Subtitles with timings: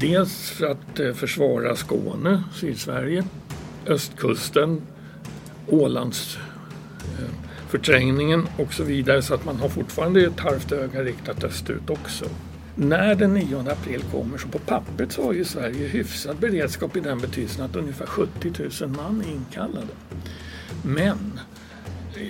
[0.00, 3.24] Dels för att eh, försvara Skåne, Sydsverige,
[3.86, 4.82] östkusten,
[5.66, 6.38] Ålands
[7.00, 7.28] eh,
[7.68, 12.24] förträngningen och så vidare så att man har fortfarande ett halvt öga riktat österut också.
[12.74, 17.00] När den 9 april kommer så på pappret så har ju Sverige hyfsad beredskap i
[17.00, 19.92] den betydelsen att ungefär 70 000 man är inkallade.
[20.82, 21.40] Men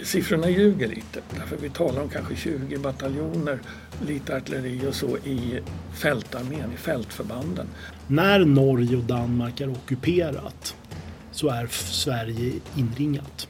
[0.05, 3.59] siffrorna ljuger lite därför vi talar om kanske 20 bataljoner,
[4.07, 5.61] lite artilleri och så i
[5.95, 7.67] fältarmén, i fältförbanden.
[8.07, 10.75] När Norge och Danmark är ockuperat
[11.33, 13.49] så är Sverige inringat.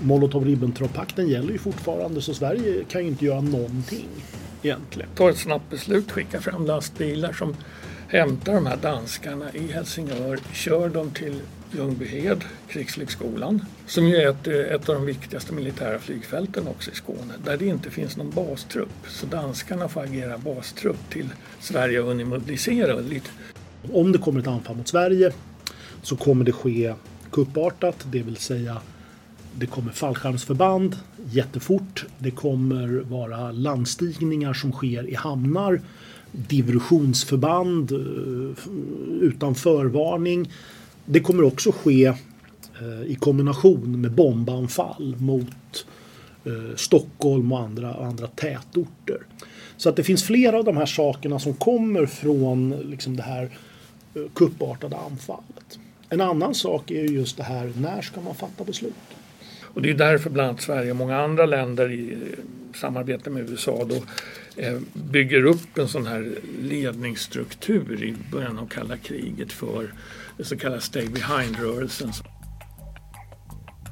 [0.00, 4.08] Molotov-Ribbentrop-pakten gäller ju fortfarande så Sverige kan ju inte göra någonting
[4.62, 5.10] egentligen.
[5.14, 7.56] Ta ett snabbt beslut, skicka fram lastbilar som
[8.08, 11.40] hämtar de här danskarna i Helsingör, kör dem till
[11.76, 17.34] Ljungbyhed, krigsflygskolan, som ju är ett, ett av de viktigaste militära flygfälten också i Skåne,
[17.44, 19.06] där det inte finns någon bastrupp.
[19.08, 21.28] Så danskarna får agera bastrupp till
[21.60, 23.30] Sverige har hunnit mobilisera lite.
[23.92, 25.32] Om det kommer ett anfall mot Sverige
[26.02, 26.94] så kommer det ske
[27.30, 28.80] kuppartat, det vill säga
[29.58, 30.96] det kommer fallskärmsförband
[31.30, 32.06] jättefort.
[32.18, 35.80] Det kommer vara landstigningar som sker i hamnar.
[36.32, 38.72] Diversionsförband eh,
[39.20, 40.50] utan förvarning.
[41.06, 45.86] Det kommer också ske eh, i kombination med bombanfall mot
[46.44, 49.18] eh, Stockholm och andra, andra tätorter.
[49.76, 53.50] Så att det finns flera av de här sakerna som kommer från liksom det här
[54.14, 55.78] eh, kuppartade anfallet.
[56.08, 58.94] En annan sak är just det här, när ska man fatta beslut?
[59.62, 62.18] Och det är därför bland annat Sverige och många andra länder i eh,
[62.74, 63.94] samarbete med USA då
[64.62, 69.92] eh, bygger upp en sån här ledningsstruktur i början av kalla kriget för
[70.36, 72.12] det så kallade Stay Behind-rörelsen.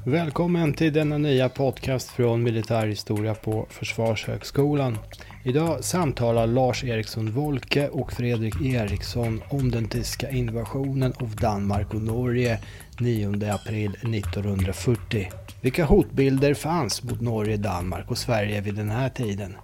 [0.05, 4.97] Välkommen till denna nya podcast från Militärhistoria på Försvarshögskolan.
[5.43, 12.01] Idag samtalar Lars Eriksson Wolke och Fredrik Eriksson om den tyska invasionen av Danmark och
[12.01, 12.59] Norge
[12.99, 15.31] 9 april 1940.
[15.61, 19.55] Vilka hotbilder fanns mot Norge, Danmark och Sverige vid den här tiden?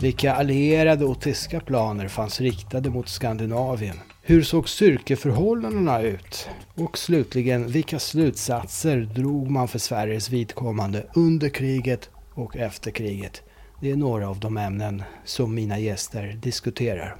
[0.00, 3.96] Vilka allierade och tyska planer fanns riktade mot Skandinavien?
[4.24, 6.48] Hur såg styrkeförhållandena ut?
[6.74, 13.42] Och slutligen, vilka slutsatser drog man för Sveriges vidkommande under kriget och efter kriget?
[13.80, 17.16] Det är några av de ämnen som mina gäster diskuterar.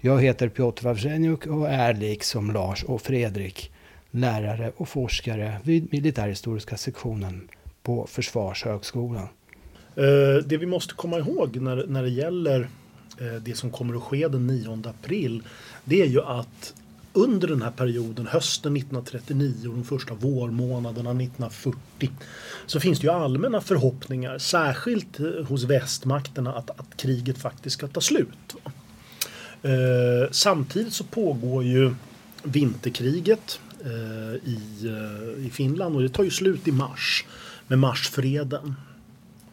[0.00, 3.72] Jag heter Piotr Wawrzeniuk och är liksom Lars och Fredrik
[4.10, 7.48] lärare och forskare vid militärhistoriska sektionen
[7.82, 9.28] på Försvarshögskolan.
[9.96, 12.68] Eh, det vi måste komma ihåg när, när det gäller
[13.20, 15.42] eh, det som kommer att ske den 9 april
[15.84, 16.74] det är ju att
[17.12, 22.10] under den här perioden, hösten 1939 och de första vårmånaderna 1940
[22.66, 27.88] så finns det ju allmänna förhoppningar, särskilt eh, hos västmakterna, att, att kriget faktiskt ska
[27.88, 28.54] ta slut.
[29.62, 31.94] Eh, samtidigt så pågår ju
[32.42, 37.24] vinterkriget Eh, i, eh, i Finland och det tar ju slut i mars
[37.68, 38.74] med marsfreden.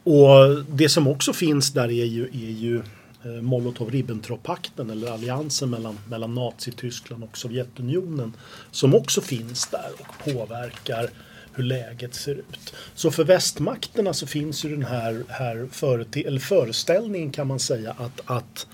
[0.03, 2.81] Och det som också finns där är ju, är ju
[3.23, 8.33] Eh, Molotov-Ribbentrop-pakten eller alliansen mellan, mellan Nazityskland och Sovjetunionen
[8.71, 11.09] som också finns där och påverkar
[11.53, 12.73] hur läget ser ut.
[12.95, 17.91] Så för västmakterna så finns ju den här, här förete- eller föreställningen kan man säga
[17.91, 18.67] att, att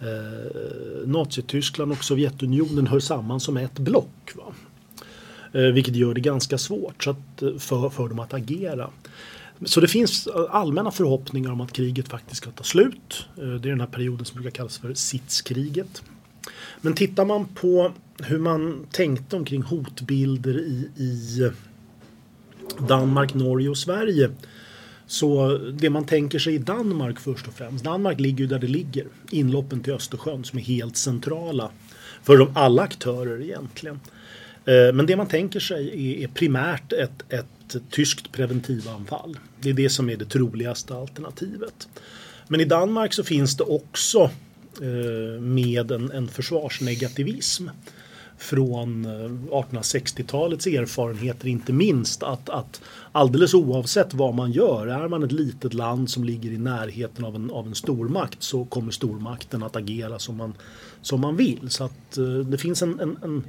[0.00, 4.32] eh, Nazityskland och Sovjetunionen hör samman som ett block.
[4.34, 4.54] Va?
[5.52, 8.90] Eh, vilket gör det ganska svårt så att, eh, för, för dem att agera.
[9.64, 13.26] Så det finns allmänna förhoppningar om att kriget faktiskt ska ta slut.
[13.36, 16.02] Eh, det är den här perioden som brukar kallas för sitskriget.
[16.80, 21.50] Men tittar man på hur man tänkte omkring hotbilder i, i
[22.88, 24.30] Danmark, Norge och Sverige.
[25.06, 27.84] Så det man tänker sig i Danmark först och främst.
[27.84, 29.06] Danmark ligger ju där det ligger.
[29.30, 31.70] Inloppen till Östersjön som är helt centrala
[32.22, 34.00] för de alla aktörer egentligen.
[34.64, 39.38] Eh, men det man tänker sig är primärt ett, ett ett tyskt preventivanfall.
[39.60, 41.88] Det är det som är det troligaste alternativet.
[42.48, 44.30] Men i Danmark så finns det också
[44.82, 47.68] eh, med en, en försvarsnegativism
[48.38, 52.80] från eh, 1860-talets erfarenheter inte minst att, att
[53.12, 57.34] alldeles oavsett vad man gör, är man ett litet land som ligger i närheten av
[57.34, 60.54] en, av en stormakt så kommer stormakten att agera som man,
[61.02, 61.70] som man vill.
[61.70, 63.44] Så att eh, det finns en, en, en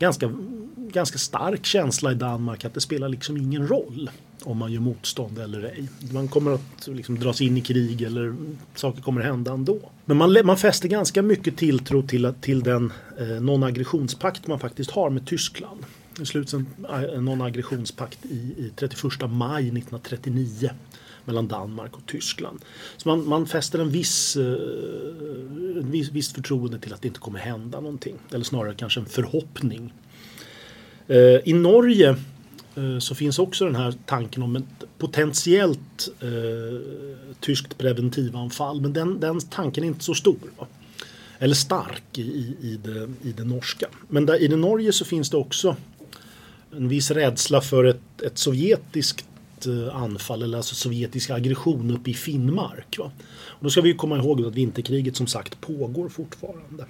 [0.00, 0.32] ganska,
[0.76, 4.10] ganska stark känsla i Danmark att det spelar liksom ingen roll
[4.42, 5.88] om man gör motstånd eller ej.
[6.12, 8.34] Man kommer att liksom dras in i krig eller
[8.74, 9.78] saker kommer att hända ändå.
[10.04, 15.10] Men man, man fäster ganska mycket tilltro till, till den eh, non-aggressionspakt man faktiskt har
[15.10, 15.84] med Tyskland.
[16.16, 20.70] Det sluts en, eh, en non-aggressionspakt i, i 31 maj 1939
[21.30, 22.60] mellan Danmark och Tyskland.
[22.96, 24.42] Så man, man fäster en viss, eh,
[25.76, 28.16] en viss, viss förtroende till att det inte kommer hända någonting.
[28.32, 29.92] Eller snarare kanske en förhoppning.
[31.08, 32.16] Eh, I Norge
[32.76, 36.80] eh, så finns också den här tanken om ett potentiellt eh,
[37.40, 38.80] tyskt preventivanfall.
[38.80, 40.50] Men den, den tanken är inte så stor.
[40.58, 40.66] Va?
[41.38, 43.86] Eller stark i, i, det, i det norska.
[44.08, 45.76] Men där, i det Norge så finns det också
[46.76, 49.29] en viss rädsla för ett, ett sovjetiskt
[49.66, 52.98] Eh, anfall eller alltså sovjetisk aggression uppe i Finnmark.
[52.98, 53.10] Va?
[53.48, 56.84] Och då ska vi komma ihåg att vinterkriget som sagt pågår fortfarande.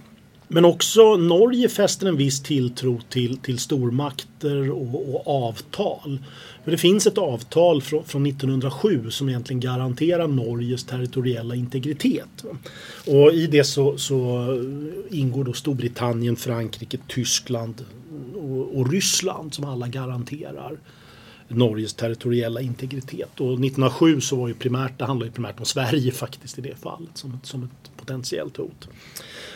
[0.52, 6.19] Men också Norge fäster en viss tilltro till, till stormakter och, och avtal.
[6.64, 12.44] För det finns ett avtal från, från 1907 som egentligen garanterar Norges territoriella integritet.
[13.06, 14.46] Och i det så, så
[15.11, 17.84] ingår då Storbritannien, Frankrike, Tyskland
[18.34, 20.78] och, och Ryssland som alla garanterar
[21.50, 23.41] Norges territoriella integritet.
[23.41, 26.75] Och 1907 så var ju primärt, det handlar ju primärt om Sverige faktiskt i det
[26.75, 28.88] fallet som ett, som ett potentiellt hot.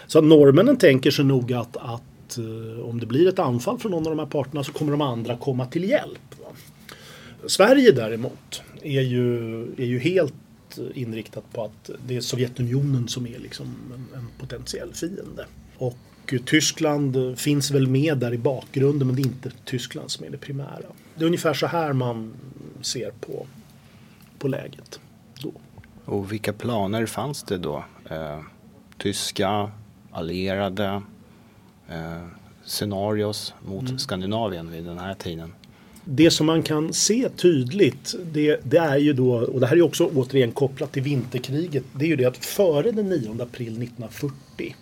[0.07, 3.93] Så att norrmännen tänker sig nog att, att eh, om det blir ett anfall från
[3.93, 6.35] någon av de här parterna så kommer de andra komma till hjälp.
[6.41, 6.47] Va?
[7.47, 10.35] Sverige däremot är ju, är ju helt
[10.95, 15.47] inriktat på att det är Sovjetunionen som är liksom en, en potentiell fiende.
[15.79, 20.31] Och Tyskland finns väl med där i bakgrunden men det är inte Tyskland som är
[20.31, 20.87] det primära.
[21.15, 22.35] Det är ungefär så här man
[22.83, 23.47] ser på,
[24.39, 25.01] på läget
[25.41, 25.53] då.
[26.05, 27.85] Och vilka planer fanns det då?
[28.11, 28.41] Eh,
[28.99, 29.71] tyska,
[30.11, 31.03] allierade,
[31.89, 32.27] eh,
[32.65, 33.99] scenarios mot mm.
[33.99, 35.53] Skandinavien vid den här tiden?
[36.05, 39.83] Det som man kan se tydligt det, det, är ju då, och det här är
[39.83, 44.77] också återigen kopplat till vinterkriget, det är ju det att före den 9 april 1940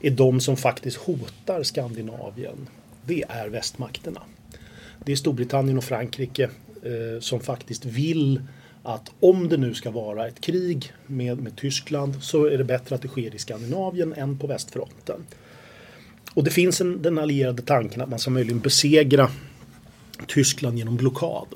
[0.00, 2.68] är de som faktiskt hotar Skandinavien,
[3.06, 4.20] det är västmakterna.
[5.04, 6.44] Det är Storbritannien och Frankrike
[6.82, 8.42] eh, som faktiskt vill
[8.82, 12.94] att om det nu ska vara ett krig med, med Tyskland så är det bättre
[12.94, 15.26] att det sker i Skandinavien än på västfronten.
[16.34, 19.30] Och det finns en, den allierade tanken att man ska möjligen besegra
[20.26, 21.48] Tyskland genom blockad.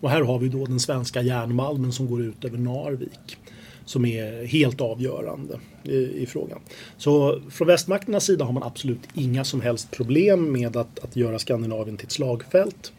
[0.00, 3.36] Och här har vi då den svenska järnmalmen som går ut över Narvik
[3.84, 6.58] som är helt avgörande i, i, frågan.
[6.96, 11.38] Så från västmakternas sida har man absolut inga som helst problem med att, att göra
[11.38, 12.92] Skandinavien till ett slagfält.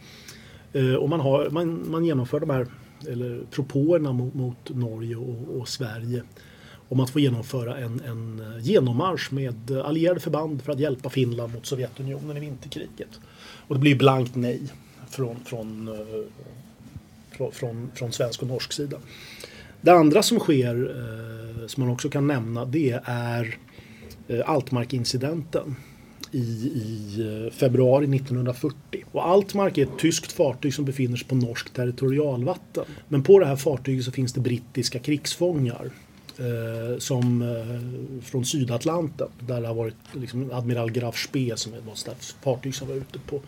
[0.74, 2.68] Eh, och man, har, man, man genomför de här
[3.08, 6.24] eller propåerna mot, mot Norge och, och, Sverige
[6.90, 11.10] om att få genomföra en, en eh, genommarsch med eh, allierade förband för att hjälpa
[11.10, 13.20] Finland mot Sovjetunionen i vinterkriget.
[13.68, 14.62] Och det blir blankt nej
[15.10, 15.90] från, från,
[17.32, 18.98] från, från, från svensk och norsk sida.
[19.84, 23.58] Det andra som sker, eh, som man också kan nämna, det är
[24.28, 25.76] eh, Altmark-incidenten
[26.32, 29.04] i, i eh, februari 1940.
[29.12, 32.86] Och Altmark är ett tyskt fartyg som befinner sig på norskt territorialvatten.
[33.08, 35.92] Men på det här fartyget så finns det brittiska krigsfångar
[36.38, 41.78] Eh, som eh, från Sydatlanten där det har varit liksom, Admiral Graf Spee som är
[41.78, 43.42] ett fartyg som var ute på,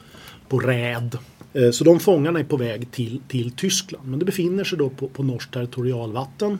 [0.47, 1.17] på räd.
[1.53, 4.89] Eh, så de fångarna är på väg till, till Tyskland men det befinner sig då
[4.89, 6.59] på, på norskt territorialvatten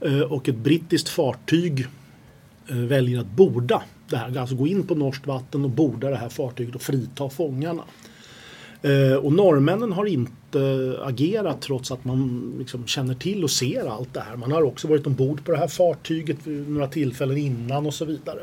[0.00, 1.86] eh, och ett brittiskt fartyg
[2.68, 6.28] väljer att borda det här, alltså gå in på norskt vatten och borda det här
[6.28, 7.82] fartyget och frita fångarna.
[9.22, 10.32] Och norrmännen har inte
[11.02, 14.36] agera trots att man liksom känner till och ser allt det här.
[14.36, 18.04] Man har också varit ombord på det här fartyget vid några tillfällen innan och så
[18.04, 18.42] vidare.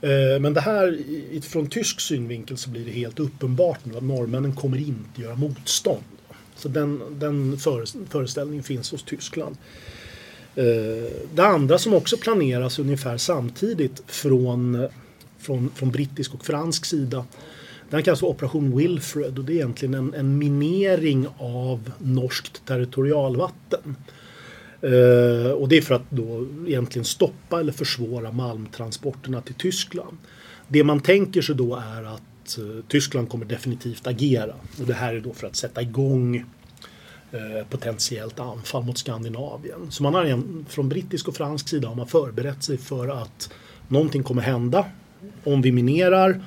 [0.00, 0.98] Eh, men det här,
[1.40, 6.02] från tysk synvinkel så blir det helt uppenbart nu att norrmännen kommer inte göra motstånd.
[6.56, 7.58] Så den, den
[8.08, 9.56] föreställningen finns hos Tyskland.
[10.54, 14.88] Eh, det andra som också planeras ungefär samtidigt från,
[15.38, 17.24] från, från brittisk och fransk sida
[17.96, 23.96] den kallas för Operation Wilfred och det är egentligen en, en minering av norskt territorialvatten.
[24.84, 30.16] Uh, och det är för att då egentligen stoppa eller försvåra malmtransporterna till Tyskland.
[30.68, 34.54] Det man tänker sig då är att uh, Tyskland kommer definitivt agera.
[34.80, 36.36] Och det här är då för att sätta igång
[37.32, 39.90] eh, potentiellt anfall mot Skandinavien.
[39.90, 43.52] Så man har en, från brittisk och fransk sida har man förberett sig för att
[43.88, 44.86] någonting kommer hända
[45.44, 46.40] om vi minerar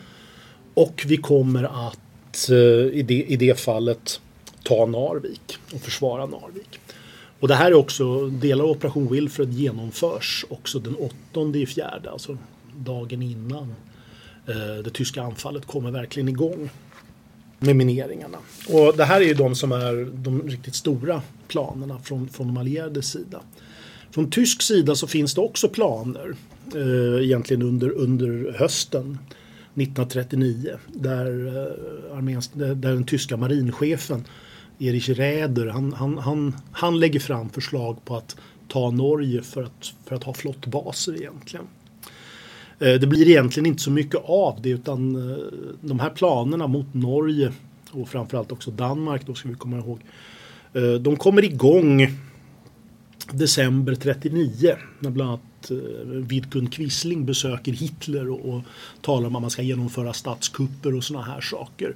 [0.75, 4.21] och vi kommer att eh, i det, i det fallet
[4.63, 6.79] ta Narvik och försvara Narvik.
[7.39, 12.11] Och det här är också, delar av Operation Wilfred genomförs också den åttonde i fjärde,
[12.11, 12.37] alltså
[12.77, 13.75] dagen innan
[14.47, 16.69] eh, det tyska anfallet kommer verkligen igång
[17.59, 18.37] med mineringarna.
[18.69, 22.57] Och det här är ju de som är de riktigt stora planerna från, från de
[22.57, 23.41] allierades sida.
[24.11, 26.35] Från tysk sida så finns det också planer
[26.75, 29.17] eh, egentligen under, under hösten
[29.75, 34.23] 1939 där, eh, där den tyska marinchefen
[34.79, 38.35] Erich Räder han, han, han, han lägger fram förslag på att
[38.67, 41.65] ta Norge för att, för att ha flottbaser egentligen.
[42.79, 45.37] Eh, det blir egentligen inte så mycket av det utan eh,
[45.81, 47.51] de här planerna mot Norge
[47.91, 49.99] och framförallt också Danmark då ska vi komma ihåg.
[51.01, 52.07] De kommer igång
[53.31, 55.41] december 39 när bland annat
[55.71, 58.61] Eh, Vidkun Quisling besöker Hitler och, och
[59.01, 61.95] talar om att man ska genomföra statskupper och sådana här saker.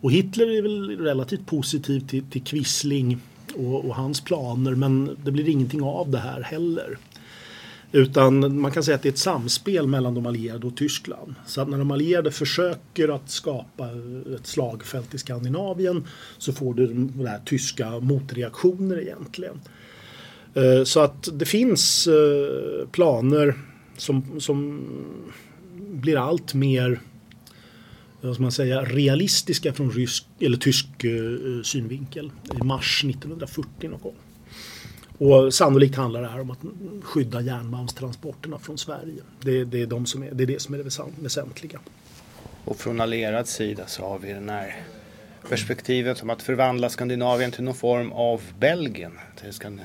[0.00, 3.20] Och Hitler är väl relativt positiv till, till Quisling
[3.54, 6.98] och, och, hans planer men det blir ingenting av det här heller.
[7.92, 11.34] Utan man kan säga att det är ett samspel mellan de allierade och Tyskland.
[11.46, 13.88] Så att när de allierade försöker att skapa
[14.36, 16.04] ett slagfält i Skandinavien
[16.38, 19.60] så får du de här tyska motreaktioner egentligen.
[20.54, 23.54] Eh, så att det finns eh, planer
[23.96, 24.86] som, som
[25.76, 27.00] blir allt mer
[28.20, 34.00] vad ska man säga, realistiska från rysk eller tysk eh, synvinkel i mars 1940 någon
[34.00, 34.14] gång.
[35.18, 36.58] Och sannolikt handlar det här om att
[37.02, 39.22] skydda järnmalmstransporterna från Sverige.
[39.40, 40.84] Det, det, är, de som är, det är det som är det
[41.22, 41.80] väsentliga.
[42.64, 44.76] Och från allierad sida så har vi den här
[45.48, 49.18] perspektivet om att förvandla Skandinavien till någon form av Belgien.
[49.36, 49.82] Till Mm.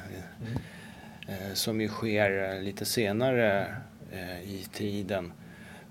[1.27, 3.67] Eh, eh, som ju sker eh, lite senare
[4.12, 5.31] eh, i tiden.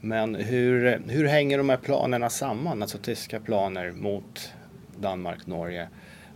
[0.00, 4.52] Men hur, hur hänger de här planerna samman, alltså tyska planer mot
[5.00, 5.88] Danmark, Norge,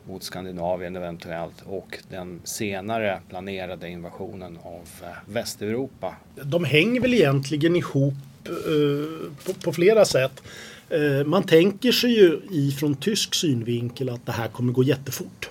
[0.08, 6.16] mot Skandinavien eventuellt och den senare planerade invasionen av eh, Västeuropa?
[6.42, 10.42] De hänger väl egentligen ihop eh, på, på, flera sätt.
[10.90, 15.50] Eh, man tänker sig ju ifrån tysk synvinkel att det här kommer gå jättefort.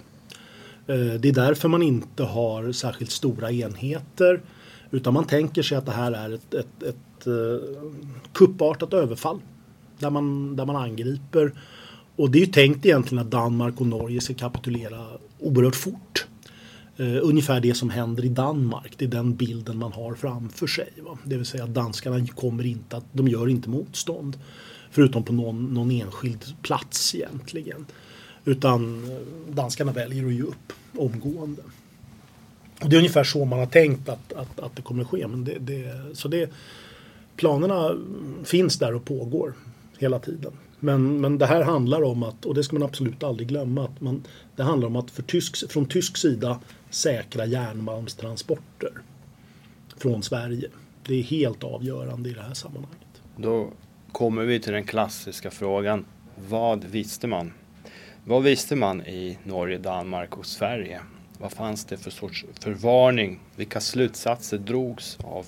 [0.87, 4.41] Eh, det är därför man inte har särskilt stora enheter
[4.91, 7.67] utan man tänker sig att det här är ett, ett, ett eh,
[8.33, 9.39] kuppartat överfall
[9.99, 11.51] där man, där man angriper.
[12.15, 15.07] Och det är ju tänkt egentligen att Danmark och Norge ska kapitulera
[15.39, 16.25] oerhört fort.
[16.99, 18.93] Uh, ungefär det som händer i Danmark.
[18.97, 20.89] Det är den bilden man har framför sig.
[21.05, 21.17] Va?
[21.23, 24.37] Det vill säga att danskarna kommer inte att, de gör inte motstånd.
[24.91, 27.85] Förutom på någon, någon enskild plats egentligen.
[28.45, 31.61] Utan eh, danskarna väljer att ge upp omgående.
[32.81, 35.27] Och det är ungefär så man har tänkt att, att, att det kommer att ske.
[35.27, 36.51] Men det, det, så det,
[37.35, 37.95] planerna
[38.43, 39.53] finns där och pågår
[39.97, 40.51] hela tiden.
[40.79, 44.01] Men, men det här handlar om att, och det ska man absolut aldrig glömma, att
[44.01, 44.23] man,
[44.55, 48.91] det handlar om att för tysk, från tysk sida säkra järnmalmstransporter
[49.97, 50.69] från Sverige.
[51.07, 53.21] Det är helt avgörande i det här sammanhanget.
[53.35, 53.71] Då
[54.17, 56.05] kommer vi till den klassiska frågan.
[56.49, 57.53] Vad visste man?
[58.23, 61.01] Vad visste man i Norge, Danmark och Sverige?
[61.37, 63.39] Vad fanns det för sorts förvarning?
[63.55, 65.45] Vilka slutsatser drogs av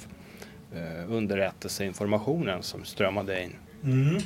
[0.76, 3.56] eh, underrättelseinformationen som strömmade in?
[3.84, 4.22] Mm.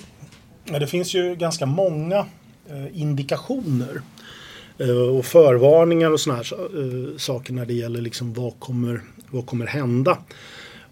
[0.66, 2.26] Ja, det finns ju ganska många
[2.70, 4.02] eh, indikationer
[4.78, 9.46] eh, och förvarningar och sådana här eh, saker när det gäller liksom vad kommer, vad
[9.46, 10.18] kommer hända.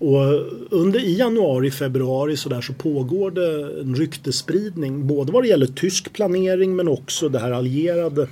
[0.02, 5.48] Och under i januari, februari så, där så pågår det en ryktespridning både vad det
[5.48, 8.28] gäller tysk planering men också det här allierade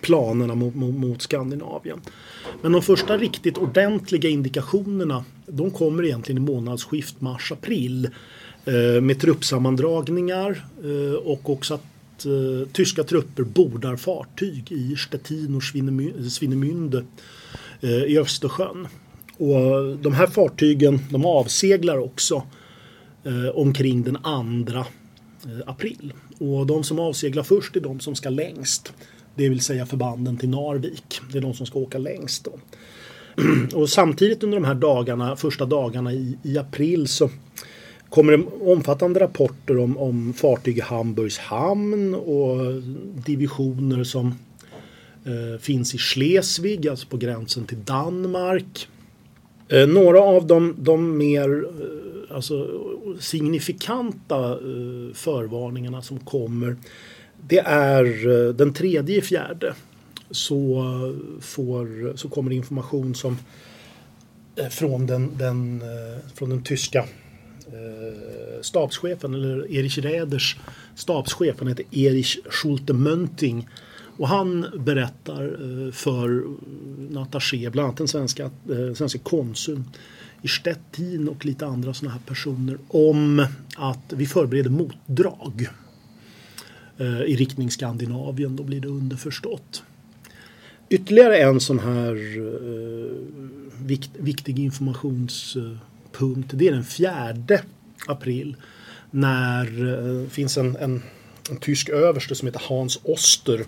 [0.00, 2.00] planerna mot, mot, mot Skandinavien.
[2.62, 8.08] Men de första riktigt ordentliga indikationerna de kommer egentligen i månadsskift mars-april
[8.64, 15.62] eh, med truppsammandragningar eh, och också att eh, tyska trupper bordar fartyg i Stettin och
[16.32, 17.04] Swinemünde
[17.80, 18.88] eh, i Östersjön.
[19.38, 22.42] Och de här fartygen de avseglar också
[23.24, 24.18] eh, omkring den
[24.66, 24.84] 2 eh,
[25.66, 26.12] april.
[26.38, 28.92] Och de som avseglar först är de som ska längst.
[29.34, 31.20] Det vill säga förbanden till Narvik.
[31.32, 32.44] Det är de som ska åka längst.
[32.44, 32.52] Då.
[33.74, 37.30] Och samtidigt under de här dagarna, första dagarna i, i april så
[38.08, 42.82] kommer det omfattande rapporter om, om fartyg i Hamburgs hamn och
[43.26, 44.34] divisioner som
[45.24, 48.88] eh, finns i Schleswig, alltså på gränsen till Danmark.
[49.68, 52.66] Eh, några av de, de mer eh, alltså,
[53.20, 56.76] signifikanta eh, förvarningarna som kommer
[57.46, 59.74] det är eh, den tredje fjärde
[60.30, 63.38] så, eh, får, så kommer information som
[64.56, 66.98] eh, från den, den, eh, från den tyska
[67.66, 70.56] eh, stabschefen eller Erich Räders
[70.94, 71.54] stabschef.
[71.58, 73.68] Han heter Erich Schulte-Mönting.
[74.18, 76.44] Och han berättar eh, för
[77.10, 79.84] en attaché, bland annat den svenska, eh, svenska konsuln
[80.42, 83.46] i Stettin och lite andra sådana här personer om
[83.76, 85.68] att vi förbereder motdrag
[86.98, 88.56] eh, i riktning Skandinavien.
[88.56, 89.82] Då blir det underförstått.
[90.88, 93.10] Ytterligare en sån här eh,
[93.84, 97.36] vikt, viktig informationspunkt det är den 4
[98.06, 98.56] april
[99.10, 101.02] när det eh, finns en, en,
[101.50, 103.64] en, tysk överste som heter Hans Oster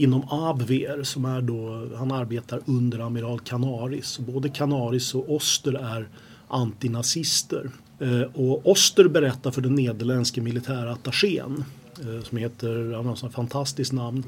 [0.00, 4.18] inom Abwehr som är då, han arbetar under amiral Canaris.
[4.18, 6.08] Både Canaris och Oster är
[6.48, 7.70] antinazister.
[7.98, 11.64] Eh, och Oster berättar för den nederländske militärattachén
[12.00, 14.24] eh, som heter, han har ett fantastiskt namn,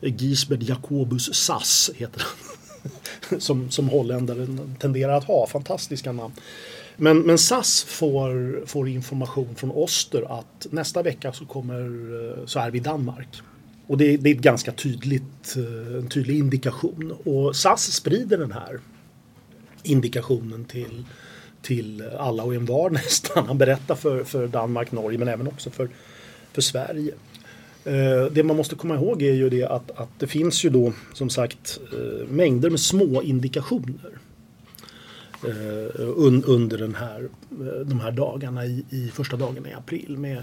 [0.00, 3.40] eh, Gisbert Jacobus Sass heter han.
[3.40, 4.46] som, som holländare
[4.78, 6.34] tenderar att ha, fantastiska namn.
[6.96, 12.70] Men, men SAS får, får information från Oster att nästa vecka så, kommer, så är
[12.70, 13.42] vi i Danmark.
[13.86, 17.14] Och det, det är ett ganska tydligt, eh, en tydlig indikation.
[17.24, 18.80] Och SAS sprider den här
[19.82, 21.04] indikationen till
[21.66, 23.46] till alla och envar nästan.
[23.46, 25.88] Han berättar för, för Danmark, Norge men även också för,
[26.52, 27.14] för Sverige.
[27.84, 30.92] Eh, det man måste komma ihåg är ju det att, att det finns ju då
[31.12, 34.10] som sagt eh, mängder med små indikationer
[36.44, 37.28] under den här,
[37.84, 40.42] de här dagarna i, i första dagarna i april med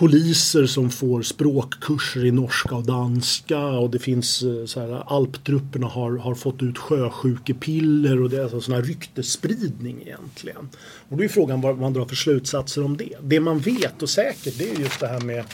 [0.00, 5.86] poliser som får språkkurser i norska och danska och det finns eh, så här, alptrupperna
[5.86, 10.68] har, har fått ut sjösjukepiller och det är alltså sån här ryktesspridning egentligen.
[11.08, 13.14] Och då är frågan vad man drar för slutsatser om det.
[13.22, 15.44] Det man vet och säkert det är just det här med,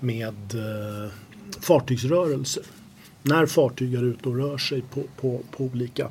[0.00, 1.10] med eh,
[1.60, 2.62] fartygsrörelser.
[3.22, 6.08] När fartyg är ute och rör sig på, på, på olika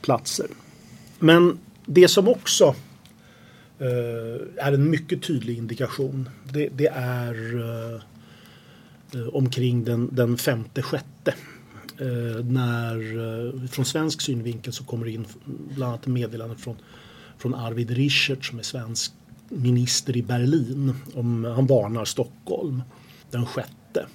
[0.00, 0.46] platser.
[1.18, 2.74] Men det som också
[3.80, 6.28] Eh, är en mycket tydlig indikation.
[6.52, 7.54] Det, det är
[9.14, 11.34] eh, omkring den, den femte, sjätte.
[11.98, 16.76] Eh, när från svensk synvinkel så kommer det in bland annat meddelande från,
[17.38, 19.12] från Arvid Richert som är svensk
[19.48, 20.94] minister i Berlin.
[21.14, 22.82] Om, han varnar Stockholm
[23.30, 24.06] den sjätte.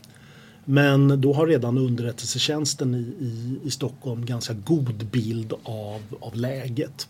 [0.66, 7.08] Men då har redan underrättelsetjänsten i, i, i Stockholm ganska god bild av, av läget.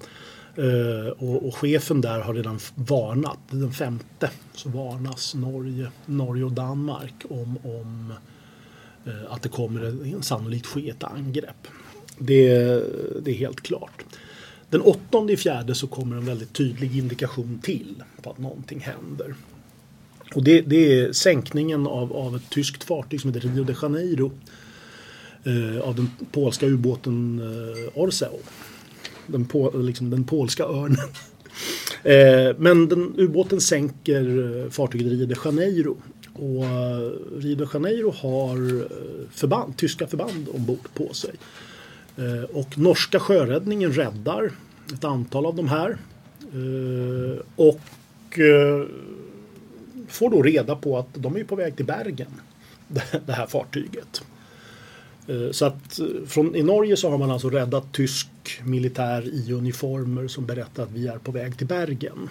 [0.57, 6.51] Eh, och, och, chefen där har redan varnat, den femte så varnas Norge, Norge och
[6.51, 8.13] Danmark om, om
[9.05, 11.67] eh, att det kommer sannolikt ske ett angrepp.
[12.17, 12.47] Det,
[13.21, 14.05] det, är helt klart.
[14.69, 19.35] Den åttonde i fjärde så kommer en väldigt tydlig indikation till på att någonting händer.
[20.35, 24.31] Och det, det är sänkningen av, av ett tyskt fartyg som heter Rio de Janeiro
[25.43, 28.39] eh, av den polska ubåten eh, Orseo
[29.27, 30.97] den, på, liksom den polska örnen.
[32.03, 35.97] eh, men den, ubåten sänker eh, fartyget Rio de Janeiro.
[36.33, 38.87] Och eh, Rio de Janeiro har eh,
[39.31, 41.31] förband, tyska förband ombord på sig.
[42.17, 44.51] Eh, och norska sjöräddningen räddar
[44.93, 45.97] ett antal av de här.
[46.41, 47.81] Eh, och
[50.07, 52.31] får då reda på att de är på väg till Bergen.
[53.25, 54.23] Det här fartyget.
[55.51, 58.27] Så att från, i Norge så har man alltså räddat tysk
[58.63, 62.29] militär i uniformer som berättar att vi är på väg till Bergen.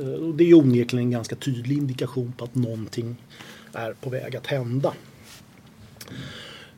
[0.00, 3.16] Eh, och det är onekligen en ganska tydlig indikation på att någonting
[3.72, 4.92] är på väg att hända.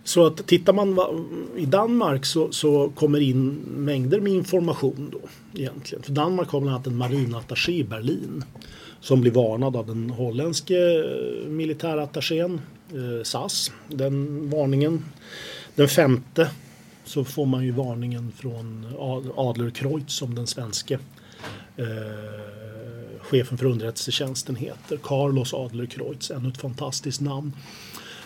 [0.04, 0.98] Så att tittar man
[1.56, 5.20] i Danmark så, så kommer in mängder med information då
[5.60, 6.02] egentligen.
[6.02, 8.44] För Danmark har bland annat en marinattaché i Berlin
[9.00, 13.72] som blir varnad av den holländske eh, militärattachén eh, SAS.
[13.88, 15.04] Den varningen.
[15.74, 16.50] Den femte
[17.10, 18.86] så får man ju varningen från
[19.36, 20.98] Adlerkreutz som den svenske
[21.76, 21.86] eh,
[23.20, 24.96] chefen för underrättelsetjänsten heter.
[25.02, 27.52] Carlos Adlerkreutz, ännu ett fantastiskt namn.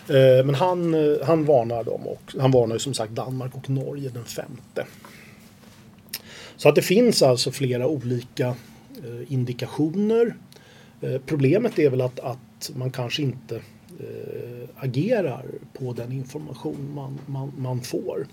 [0.08, 3.70] Eh, men han, eh, han varnar dem och han varnar ju som sagt Danmark och
[3.70, 4.86] Norge den femte.
[6.56, 8.46] Så att det finns alltså flera olika
[9.04, 10.36] eh, indikationer.
[11.00, 13.56] Eh, problemet är väl att, att man kanske inte
[14.00, 18.26] eh, agerar på den information man, man, man får.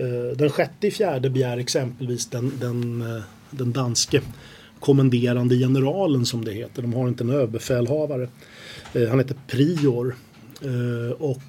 [0.00, 4.20] Eh, den sjätte i fjärde begär exempelvis den, den, eh, den danske
[4.80, 6.82] kommenderande generalen som det heter.
[6.82, 8.28] De har inte en överbefälhavare.
[8.94, 10.14] Eh, han heter Prior
[11.18, 11.42] och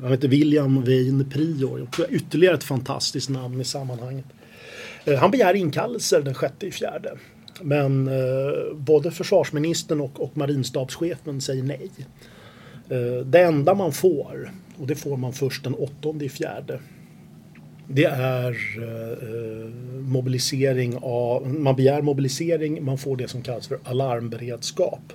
[0.00, 1.88] han heter William Wayne Prior.
[2.08, 4.24] Ytterligare ett fantastiskt namn i sammanhanget.
[5.20, 7.16] Han begär inkallelser den sjätte i fjärde.
[7.62, 11.90] Men eh, både försvarsministern och, och marinstabschefen säger nej.
[12.88, 16.80] Eh, det enda man får, och det får man först den åttonde i fjärde,
[17.88, 19.70] det är eh, eh,
[20.00, 25.12] mobilisering av, man begär mobilisering, man får det som kallas för alarmberedskap.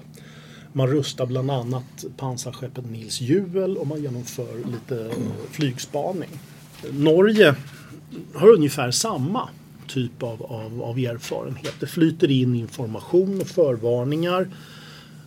[0.74, 5.10] Man rustar bland annat pansarskeppet Nils Juel och man genomför lite
[5.52, 6.30] flygspaning.
[6.92, 7.56] Norge
[8.34, 9.50] har ungefär samma
[9.88, 11.74] typ av, av, av erfarenhet.
[11.80, 14.48] Det flyter in information och förvarningar.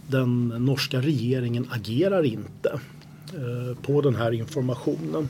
[0.07, 2.81] Den norska regeringen agerar inte
[3.35, 5.29] eh, på den här informationen.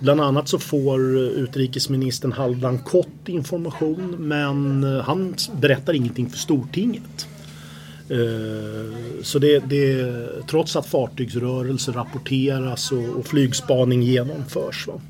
[0.00, 7.28] Bland annat så får utrikesministern Halvdan Kott information men eh, han berättar ingenting för Stortinget.
[8.08, 10.12] Eh, så det, det
[10.48, 14.86] trots att fartygsrörelser rapporteras och, och flygspaning genomförs.
[14.86, 15.00] Va?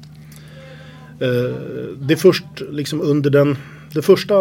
[1.98, 3.56] Det är först liksom under den
[3.94, 4.34] det första,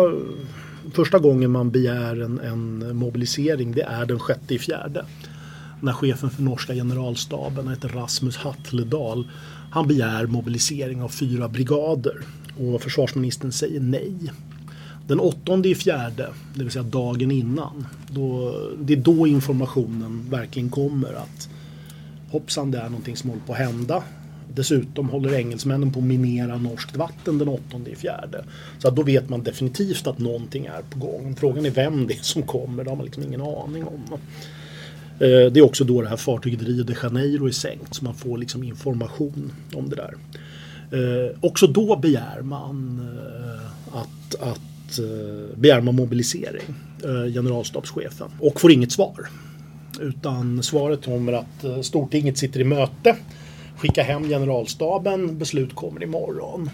[0.94, 5.06] första gången man begär en, en mobilisering det är den sjätte i fjärde.
[5.82, 9.28] När chefen för norska generalstaben heter Rasmus Hatledal
[9.74, 12.18] han begär mobilisering av fyra brigader
[12.58, 14.14] och försvarsministern säger nej.
[15.08, 20.70] Den åttonde i fjärde, det vill säga dagen innan, då, det är då informationen verkligen
[20.70, 21.50] kommer att
[22.30, 24.04] hoppsan det är någonting som håller på att hända.
[24.56, 28.44] Dessutom håller engelsmännen på att minera norskt vatten den 8 i fjärde.
[28.80, 31.36] Så att då vet man definitivt att någonting är på gång.
[31.40, 34.20] Frågan är vem det är som kommer, det har man liksom ingen aning om.
[35.20, 38.14] Eh, det är också då det här fartyget Rio de Janeiro är sänkt så man
[38.14, 40.14] får liksom information om det där.
[40.92, 44.60] Eh, också då begär man eh, att, att
[45.56, 46.76] begär man mobilisering,
[47.34, 49.28] generalstabschefen, och får inget svar.
[50.02, 53.16] Utan svaret kommer att Stortinget sitter i möte,
[53.78, 56.70] skicka hem generalstaben, beslut kommer imorgon.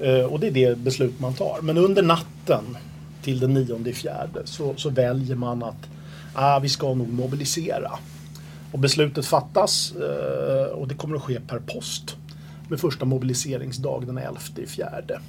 [0.00, 1.58] Eh, och det är det beslut man tar.
[1.62, 2.76] Men under natten
[3.22, 5.88] till den 9 fjärde så, så väljer man att
[6.34, 7.92] ah, vi ska nog mobilisera.
[8.72, 12.16] Och beslutet fattas eh, och det kommer att ske per post
[12.68, 15.20] med första mobiliseringsdag den 11 fjärde.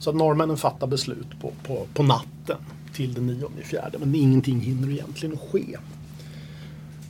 [0.00, 2.56] Så att norrmännen fattar beslut på, på, på natten
[2.92, 5.76] till den 9 fjärde men ingenting hinner egentligen ske.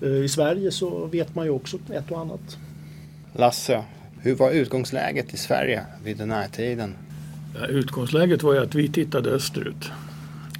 [0.03, 2.59] Eh, I Sverige så vet man ju också ett och annat.
[3.38, 3.85] Lasse,
[4.20, 6.94] hur var utgångsläget i Sverige vid den här tiden?
[7.61, 9.90] Ja, utgångsläget var ju att vi tittade österut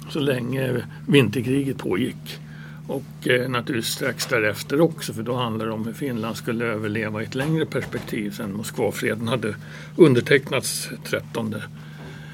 [0.09, 2.39] så länge vinterkriget pågick.
[2.87, 7.21] Och eh, naturligtvis strax därefter också för då handlar det om hur Finland skulle överleva
[7.21, 9.55] i ett längre perspektiv sen Moskvafreden hade
[9.95, 11.55] undertecknats 13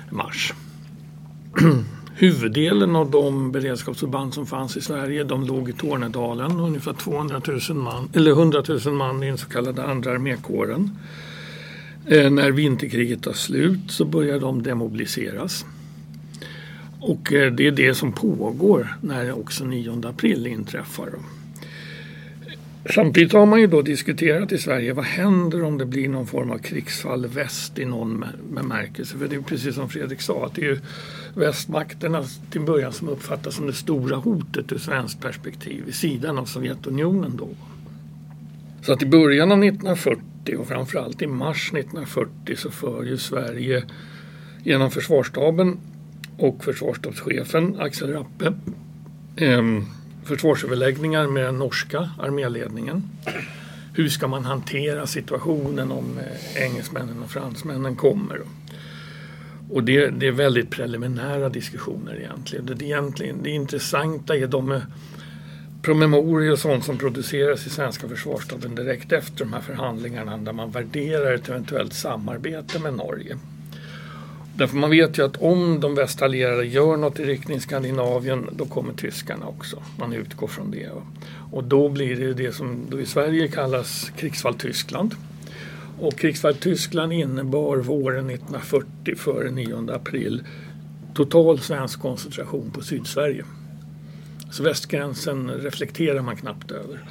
[0.10, 0.54] mars.
[2.16, 7.78] Huvuddelen av de beredskapsförband som fanns i Sverige de låg i Tornedalen, ungefär 200 000
[7.78, 10.92] man, eller 100 000 man i den så kallade andra armékåren.
[12.08, 15.66] Eh, när vinterkriget tar slut så börjar de demobiliseras.
[17.00, 21.10] Och eh, det är det som pågår när också 9 april inträffar.
[22.96, 26.52] Samtidigt har man ju då diskuterat i Sverige vad händer om det blir någon form
[26.52, 29.18] av krigsfall väst i någon bemärkelse.
[29.18, 30.80] För det är precis som Fredrik sa att det är ju
[31.36, 36.46] västmakterna till början som uppfattas som det stora hotet ur svenskt perspektiv vid sidan av
[36.46, 37.50] Sovjetunionen då.
[38.82, 43.84] Så att i början av 1940 och framförallt i mars 1940 så för ju Sverige
[44.64, 45.78] genom försvarsstaben
[46.38, 48.54] och försvarsstabschefen Axel Rappe
[49.36, 49.64] eh,
[50.24, 53.10] försvarsöverläggningar med den norska arméledningen.
[53.94, 58.42] Hur ska man hantera situationen om eh, engelsmännen och fransmännen kommer?
[59.70, 62.66] Och det, det, är väldigt preliminära diskussioner egentligen.
[62.66, 63.44] Det, egentligen.
[63.44, 64.82] det intressanta är de
[65.82, 70.72] promemorior och sånt som produceras i svenska försvarsstaben direkt efter de här förhandlingarna där man
[70.72, 73.38] värderar ett eventuellt samarbete med Norge.
[74.56, 78.94] Därför man vet ju att om de västallierade gör något i riktning Skandinavien då kommer
[78.94, 79.84] tyskarna också.
[80.00, 80.90] Man utgår från det.
[81.52, 85.16] Och då blir det det som då i Sverige kallas krigsfall Tyskland.
[86.04, 90.44] Och krigsfall Tyskland innebar våren 1940 före 9 april
[91.14, 93.46] total svensk koncentration på Sydsverige.
[94.52, 97.06] Så västgränsen reflekterar man knappt över.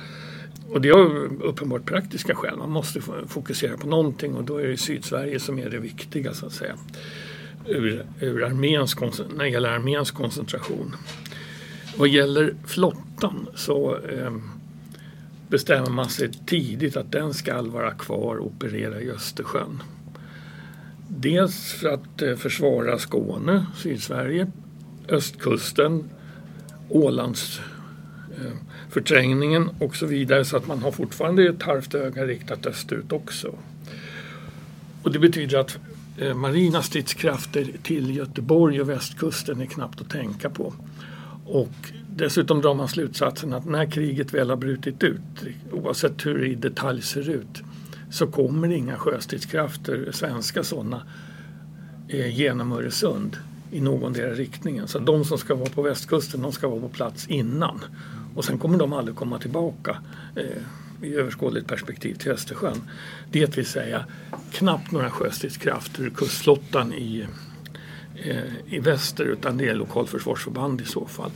[0.68, 2.56] Och det har uppenbart praktiska skäl.
[2.58, 6.46] Man måste fokusera på någonting och då är det Sydsverige som är det viktiga så
[6.46, 6.74] att säga
[7.66, 10.96] ur, ur arméns, när det gäller arméns koncentration.
[11.96, 14.32] Vad gäller flottan så eh,
[15.52, 19.82] bestämmer man sig tidigt att den ska vara kvar och operera i Östersjön.
[21.08, 24.50] Dels för att eh, försvara Skåne, Sydsverige,
[25.08, 26.10] östkusten,
[26.88, 27.60] Ålands
[28.30, 28.52] eh,
[28.90, 33.54] förträngningen och så vidare så att man har fortfarande ett halvt öga riktat österut också.
[35.02, 35.78] Och det betyder att
[36.18, 40.74] eh, marina stridskrafter till Göteborg och västkusten är knappt att tänka på.
[41.44, 45.20] Och dessutom drar man slutsatsen att när kriget väl har brutit ut,
[45.72, 47.62] oavsett hur det i detalj ser ut,
[48.10, 51.02] så kommer inga sjöstridskrafter, svenska sådana,
[52.08, 53.36] eh, genom Öresund
[53.70, 54.88] i någon riktningen.
[54.88, 57.80] Så de som ska vara på västkusten, de ska vara på plats innan.
[58.34, 59.96] Och sen kommer de aldrig komma tillbaka.
[60.36, 60.62] Eh,
[61.02, 62.82] i överskådligt perspektiv till Östersjön.
[63.30, 64.04] Det vill säga
[64.52, 67.26] knappt några sjöstridskrafter ur kustflottan i,
[68.16, 71.30] eh, i väster utan det är lokalförsvarsförband i så fall.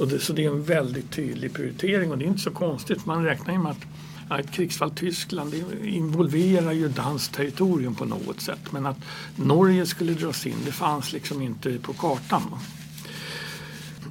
[0.00, 3.06] Och det, så det är en väldigt tydlig prioritering och det är inte så konstigt.
[3.06, 3.86] Man räknar ju med att
[4.28, 8.72] ja, ett krigsfall Tyskland involverar ju danskt territorium på något sätt.
[8.72, 8.96] Men att
[9.36, 12.42] Norge skulle dras in, det fanns liksom inte på kartan.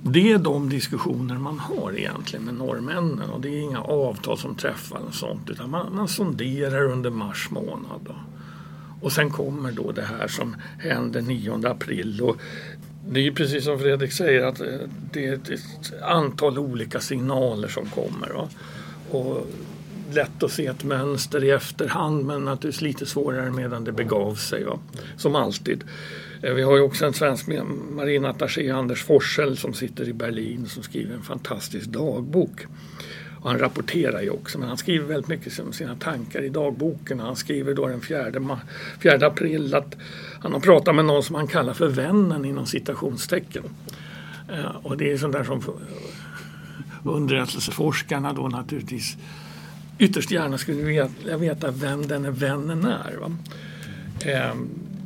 [0.02, 4.56] Det är de diskussioner man har egentligen med norrmännen och det är inga avtal som
[4.56, 8.02] träffar och sånt utan man, man sonderar under mars månad.
[8.06, 8.15] Då.
[9.02, 12.21] Och sen kommer då det här som händer 9 april.
[12.21, 12.38] Och
[13.12, 14.67] det är precis som Fredrik säger att eh,
[15.12, 15.52] det är ett
[16.04, 18.30] antal olika signaler som kommer.
[18.30, 18.50] Va?
[19.12, 19.48] och
[20.12, 24.63] lätt att se ett mönster i efterhand men naturligtvis lite svårare medan det begav sig.
[24.63, 24.80] Va?
[25.17, 25.84] Som alltid.
[26.41, 27.48] Eh, vi har ju också en svensk
[27.91, 32.65] marinattaché, Anders Forsell, som sitter i Berlin som skriver en fantastisk dagbok.
[33.41, 37.19] Och han rapporterar ju också, men han skriver väldigt mycket om sina tankar i dagboken.
[37.19, 38.60] Han skriver då den 4,
[39.04, 39.95] 4 april att
[40.39, 43.63] han har pratat med någon som han kallar för vännen inom citationstecken.
[44.49, 45.62] Eh, och det är sånt där som
[47.04, 49.17] underrättelseforskarna då naturligtvis
[49.97, 53.17] ytterst gärna skulle vilja veta vem den är vännen är.
[53.17, 53.32] Va?
[54.25, 54.56] Eh,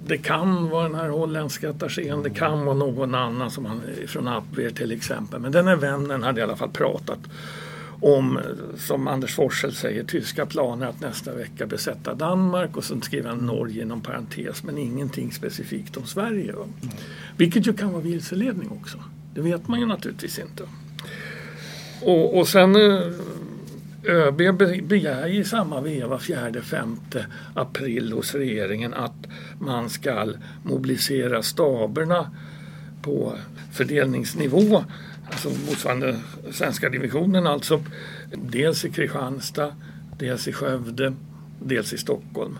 [0.08, 4.28] det kan vara den här holländska attachén, det kan vara någon annan som han, från
[4.28, 5.40] Apver till exempel.
[5.40, 7.20] Men den här vännen hade i alla fall pratat
[8.02, 8.40] om,
[8.78, 13.38] som Anders Forssell säger, tyska planer att nästa vecka besätta Danmark och sen skriver han
[13.38, 16.52] Norge inom parentes men ingenting specifikt om Sverige.
[16.52, 16.70] Mm.
[17.38, 18.98] Vilket ju kan vara vilseledning också.
[19.34, 20.64] Det vet man ju naturligtvis inte.
[22.02, 23.14] Och, och sen eh,
[24.06, 24.38] ÖB
[24.84, 26.98] begär i samma veva 4-5
[27.54, 29.28] april hos regeringen att
[29.60, 32.32] man ska mobilisera staberna
[33.02, 33.34] på
[33.72, 34.84] fördelningsnivå
[35.30, 36.20] alltså motsvarande
[36.52, 37.84] svenska divisionen alltså.
[38.32, 39.76] Dels i Kristianstad,
[40.20, 41.14] dels i Skövde,
[41.60, 42.60] dels i Stockholm.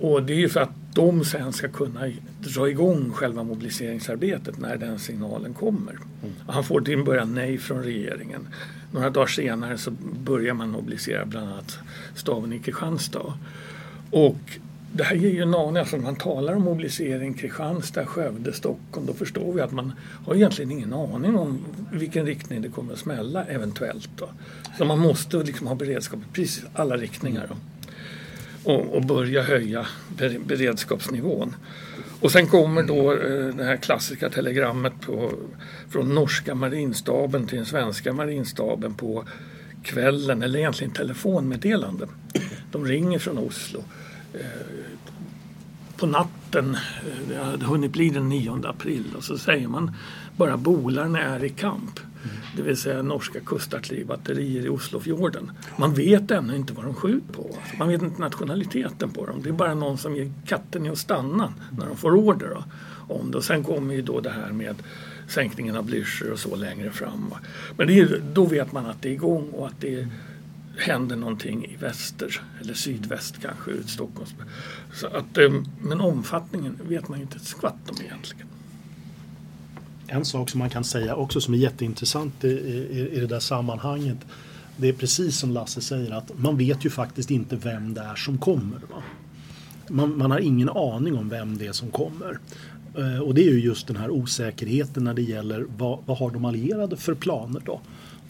[0.00, 2.00] Och det är ju för att de sen ska kunna
[2.40, 5.92] dra igång själva mobiliseringsarbetet när den signalen kommer.
[5.92, 6.34] Mm.
[6.48, 8.48] Han får till en början nej från regeringen.
[8.92, 9.90] Några dagar senare så
[10.24, 11.78] börjar man mobilisera bland annat
[12.14, 13.34] staven i Kristianstad.
[14.10, 14.58] Och
[14.94, 19.06] det här ger ju en aning, alltså när man talar om mobilisering Kristianstad, Skövde, Stockholm
[19.06, 19.92] då förstår vi att man
[20.26, 24.10] har egentligen ingen aning om vilken riktning det kommer att smälla eventuellt.
[24.16, 24.28] Då.
[24.78, 27.56] Så man måste liksom ha beredskap i precis alla riktningar då.
[28.72, 29.86] Och, och, börja höja
[30.46, 31.56] beredskapsnivån.
[32.20, 35.32] Och sen kommer då eh, det här klassiska telegrammet på,
[35.90, 39.24] från norska marinstaben till den svenska marinstaben på
[39.82, 42.08] kvällen, eller egentligen telefonmeddelande.
[42.72, 43.84] De ringer från Oslo
[46.02, 49.90] på natten, eh, det hade hunnit bli den 9 april och så säger man
[50.36, 52.00] bara bolarna är i kamp.
[52.00, 52.36] Mm.
[52.56, 55.50] Det vill säga norska kustartilleribatterier i Oslofjorden.
[55.76, 57.42] Man vet ännu inte vad de skjuter på.
[57.42, 59.40] Alltså man vet inte nationaliteten på dem.
[59.42, 62.64] Det är bara någon som ger katten i att stanna när de får order då,
[63.14, 63.36] om det.
[63.36, 64.76] Och sen kommer ju då det här med
[65.28, 67.34] sänkningen av Blücher och så längre fram.
[67.76, 70.08] Men är, då vet man att det är igång och att det är
[70.78, 74.34] händer någonting i väster eller sydväst kanske ut Stockholms.
[74.94, 78.46] Så att, eh, men omfattningen vet man ju inte ett skvatt om egentligen.
[80.06, 83.40] En sak som man kan säga också som är jätteintressant i, i, i det där
[83.40, 84.18] sammanhanget
[84.76, 88.14] det är precis som Lasse säger att man vet ju faktiskt inte vem det är
[88.14, 88.80] som kommer.
[89.88, 92.38] Man, man, har ingen aning om vem det är som kommer.
[92.98, 96.30] Eh, och det är ju just den här osäkerheten när det gäller vad, vad har
[96.30, 97.80] de allierade för planer då?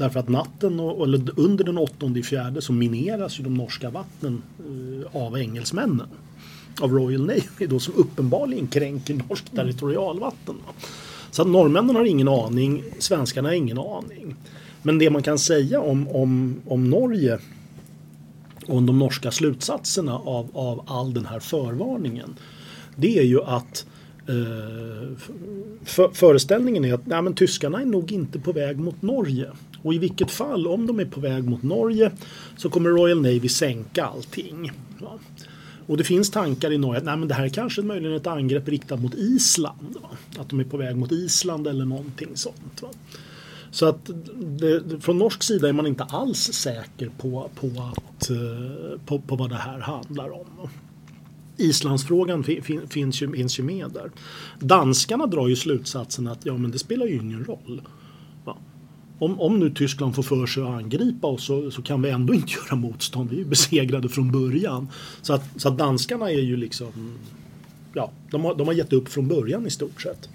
[0.03, 3.91] Därför att natten, och, eller under den 8 i fjärde så mineras ju de norska
[3.91, 6.07] vattnen eh, av engelsmännen.
[6.81, 10.55] Av Royal Navy då som uppenbarligen kränker norskt territorialvatten.
[11.31, 14.37] Så att norrmännen har ingen aning, svenskarna har ingen aning.
[14.83, 17.39] Men det man kan säga om, om, om Norge
[18.67, 22.35] och om de norska slutsatserna av, av all den här förvarningen.
[22.97, 23.87] Det är ju att
[24.29, 25.17] eh,
[25.85, 29.51] för, föreställningen är att nej, men tyskarna är nog inte på väg mot Norge.
[29.83, 32.11] Och i vilket fall, om de är på väg mot Norge
[32.57, 34.73] så kommer Royal Navy sänka allting.
[35.01, 35.19] Va?
[35.87, 38.27] Och det finns tankar i Norge att nej, men det här är kanske möjligen ett
[38.27, 39.97] angrepp riktat mot Island.
[40.03, 40.09] Va?
[40.39, 42.83] Att de är på väg mot Island eller någonting sånt.
[42.83, 42.89] Va?
[43.71, 49.01] Så att det, från norsk sida är man inte alls säker på, på, att, eh,
[49.07, 50.69] på, på vad det här handlar om.
[51.57, 54.11] Islandsfrågan finns, ju, finns ju med där.
[54.59, 57.83] Danskarna drar ju slutsatsen att ja, men det spelar ju ingen roll
[59.23, 62.35] om, om nu Tyskland får för sig att angripa oss så, så kan vi ändå
[62.35, 63.31] inte göra motstånd.
[63.31, 64.89] Vi är besegrade från början.
[65.23, 67.19] Så att, så att danskarna är ju liksom,
[67.95, 70.29] ja, de har, de har gett upp från början i stort sett.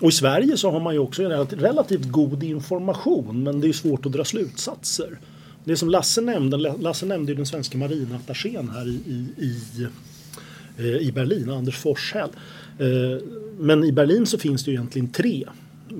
[0.00, 3.72] Och i Sverige så har man ju också relativt, relativt god information men det är
[3.72, 5.18] svårt att dra slutsatser.
[5.64, 9.86] Det som Lasse nämnde, Lasse nämnde ju den svenska marinattachén här i, i, i,
[10.78, 12.30] eh, i Berlin, Anders Forshäll.
[12.78, 13.22] Eh,
[13.58, 15.46] men i Berlin så finns det ju egentligen tre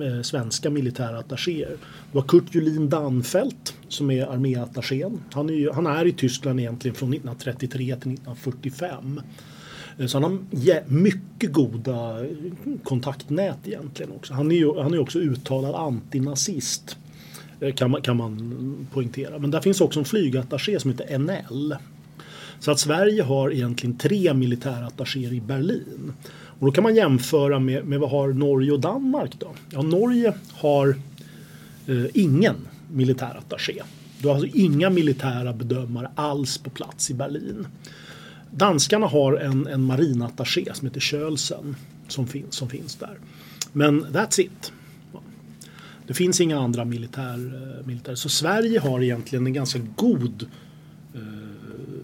[0.01, 1.69] eh, svenska militärattachéer.
[1.69, 5.23] Det var Kurt Julin Danfelt som är arméattachén.
[5.33, 9.21] Han är, ju, han är i Tyskland egentligen från 1933 till 1945.
[9.97, 12.25] Eh, så han har mycket goda
[12.83, 14.33] kontaktnät egentligen också.
[14.33, 16.97] Han är ju han är också uttalad antinazist.
[17.59, 19.39] Eh, kan man, kan man poängtera.
[19.39, 21.75] Men där finns också en flygattaché som heter NL.
[22.59, 26.13] Så att Sverige har egentligen tre militärattachéer i Berlin.
[26.61, 29.51] Och då kan man jämföra med, med vad har Norge och Danmark då?
[29.69, 30.95] Ja, Norge har
[31.87, 32.55] eh, ingen
[32.91, 33.83] militärattaché.
[34.19, 37.67] Du har alltså inga militära bedömare alls på plats i Berlin.
[38.51, 41.75] Danskarna har en, en marinattaché som heter Kölsen
[42.07, 43.17] som, finns, som finns där.
[43.73, 44.71] Men that's it.
[46.07, 48.15] Det finns inga andra militär, eh, militär.
[48.15, 50.45] Så Sverige har egentligen en ganska god
[51.13, 51.21] eh,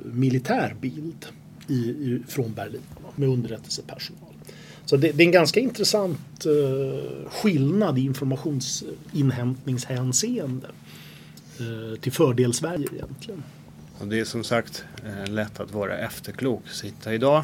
[0.04, 1.26] militärbild
[1.68, 2.82] i, i, från Berlin
[3.16, 4.27] med underrättelsepersonal.
[4.88, 10.68] Så det, det är en ganska intressant eh, skillnad i informationsinhämtningshänseende
[11.60, 13.44] eh, till fördel Sverige egentligen.
[14.00, 16.70] Och det är som sagt eh, lätt att vara efterklok.
[16.70, 17.44] Sitta idag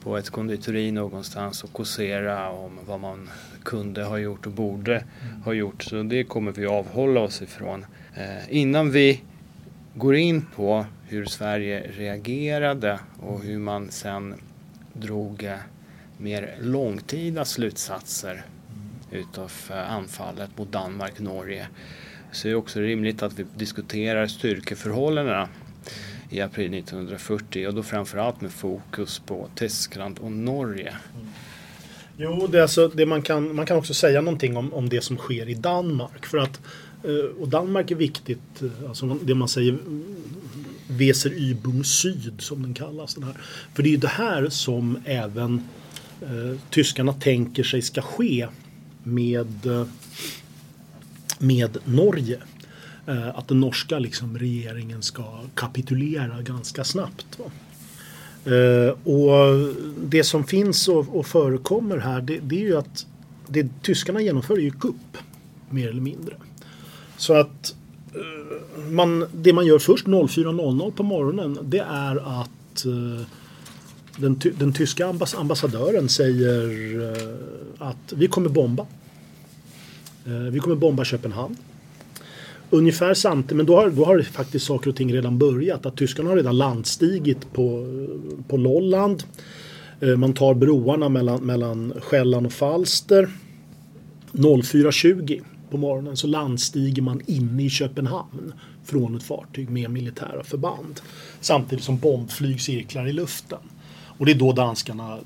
[0.00, 3.30] på ett konditori någonstans och kåsera om vad man
[3.64, 5.04] kunde ha gjort och borde
[5.44, 5.82] ha gjort.
[5.82, 7.86] Så det kommer vi avhålla oss ifrån.
[8.14, 9.22] Eh, innan vi
[9.94, 14.34] går in på hur Sverige reagerade och hur man sen
[14.92, 15.56] drog eh,
[16.18, 18.44] mer långtida slutsatser
[19.10, 21.68] utav eh, anfallet mot Danmark, Norge.
[22.32, 25.48] Så är det också rimligt att vi diskuterar styrkeförhållandena
[26.30, 30.94] i april 1940 och då framförallt med fokus på Tyskland och Norge.
[32.16, 35.00] Jo, det är alltså, det man, kan, man kan också säga någonting om, om det
[35.00, 36.26] som sker i Danmark.
[36.26, 36.60] För att,
[37.04, 39.78] eh, och Danmark är viktigt, eh, alltså det man säger
[40.88, 43.14] Weser Ybung Syd som den kallas.
[43.14, 43.36] Den här.
[43.74, 45.62] För det är ju det här som även
[46.22, 48.48] eh, tyskarna tänker sig ska ske
[49.02, 49.86] med, eh,
[51.38, 52.38] med Norge.
[53.06, 57.38] Eh, att den norska liksom, regeringen ska kapitulera ganska snabbt.
[57.38, 57.44] Va?
[58.52, 63.06] Eh, och det som finns och, och förekommer här det, det är ju att
[63.46, 65.16] det tyskarna genomför är ju kupp.
[65.70, 66.34] Mer eller mindre.
[67.16, 67.74] Så att
[68.14, 73.26] eh, man, det man gör först 04.00 på morgonen det är att eh,
[74.18, 78.86] den, ty, den tyska ambass, ambassadören säger eh, att vi kommer bomba.
[80.26, 81.56] Eh, vi kommer bomba Köpenhamn.
[82.70, 85.86] Ungefär samtidigt, men då har, då har faktiskt saker och ting redan börjat.
[85.86, 87.86] Att tyskarna har redan landstigit på,
[88.48, 89.22] på Lolland.
[90.00, 93.28] Eh, Man tar broarna mellan, mellan Själland och Falster.
[94.32, 98.52] 04.20 på morgonen så landstiger man inne i Köpenhamn
[98.84, 101.00] från ett fartyg med militära förband.
[101.40, 103.58] Samtidigt som bombflyg cirklar i luften.
[104.18, 105.18] Och det är då danskarna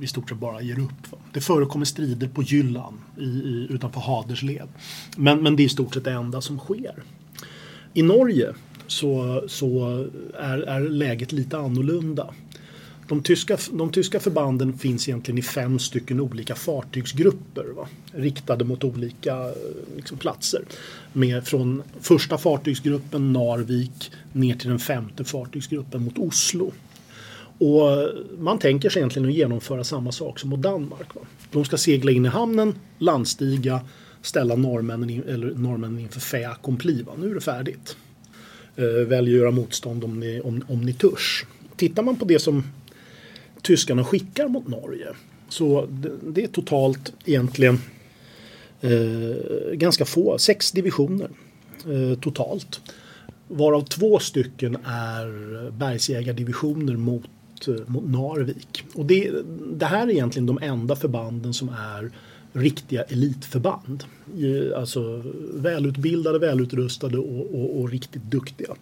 [0.00, 1.12] i stort sett bara ger upp.
[1.12, 1.18] va.
[1.32, 4.68] Det förekommer strider på Jylland i, i, utanför Hadersled.
[5.16, 7.02] Men, men det är i stort sett det enda som sker.
[7.94, 8.54] I Norge
[8.86, 9.86] så, så
[10.38, 12.34] är, är läget lite annorlunda.
[13.08, 17.64] De tyska, de tyska förbanden finns egentligen i fem stycken olika fartygsgrupper.
[17.76, 17.88] Va?
[18.12, 19.50] Riktade mot olika
[19.96, 20.62] liksom, platser.
[21.12, 26.72] Med, från första fartygsgruppen Narvik ner till den femte fartygsgruppen mot Oslo.
[27.58, 31.14] Och man tänker sig egentligen att genomföra samma sak som mot Danmark.
[31.14, 31.20] Va?
[31.52, 33.80] De ska segla in i hamnen, landstiga,
[34.22, 37.02] ställa norrmännen, in, eller norrmännen inför fait accompli.
[37.02, 37.12] Va?
[37.18, 37.96] Nu är det färdigt.
[38.76, 41.44] Eh, välj att göra motstånd om ni, om, om ni törs.
[41.76, 42.64] Tittar man på det som
[43.62, 45.08] tyskarna skickar mot Norge
[45.48, 47.80] så det, det är totalt egentligen
[48.80, 51.28] eh, ganska få, sex divisioner
[51.86, 52.80] eh, totalt.
[53.48, 58.84] Varav två stycken är bergsjägardivisioner mot, mot, eh, mot Narvik.
[58.94, 59.32] Och det,
[59.72, 62.10] det här är egentligen de enda förbanden som är
[62.52, 64.04] riktiga elitförband.
[64.76, 65.22] Alltså
[65.54, 68.74] välutbildade, välutrustade och, och, och riktigt duktiga.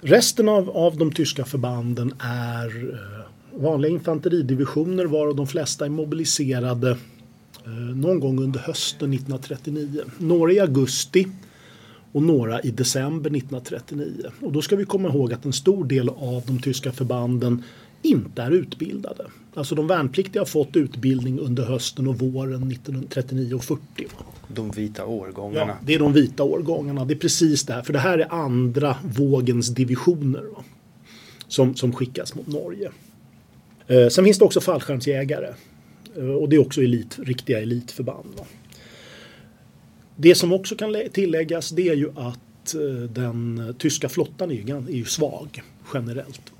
[0.00, 6.90] Resten av, av de tyska förbanden är eh, vanliga infanteridivisioner varav de flesta är mobiliserade
[7.64, 10.02] eh, någon gång under hösten 1939.
[10.18, 11.26] Några i augusti
[12.14, 14.30] och några i december 1939.
[14.40, 17.62] Och då ska vi komma ihåg att en stor del av de tyska förbanden
[18.02, 19.26] inte är utbildade.
[19.54, 23.80] Alltså de värnpliktiga har fått utbildning under hösten och våren 1939 och 40.
[24.48, 25.72] De vita årgångarna.
[25.72, 27.04] Ja, det är de vita årgångarna.
[27.04, 27.82] Det är precis det här.
[27.82, 30.64] För det här är andra vågens divisioner va?
[31.48, 32.90] Som, som skickas mot Norge.
[33.86, 35.54] Eh, sen finns det också fallskärmsjägare.
[36.16, 38.28] Eh, och det är också elit, riktiga elitförband.
[38.38, 38.44] Va?
[40.16, 45.04] Det som också kan tilläggas det är ju att eh, den tyska flottan är ju,
[45.04, 45.62] svag
[45.94, 46.52] generellt.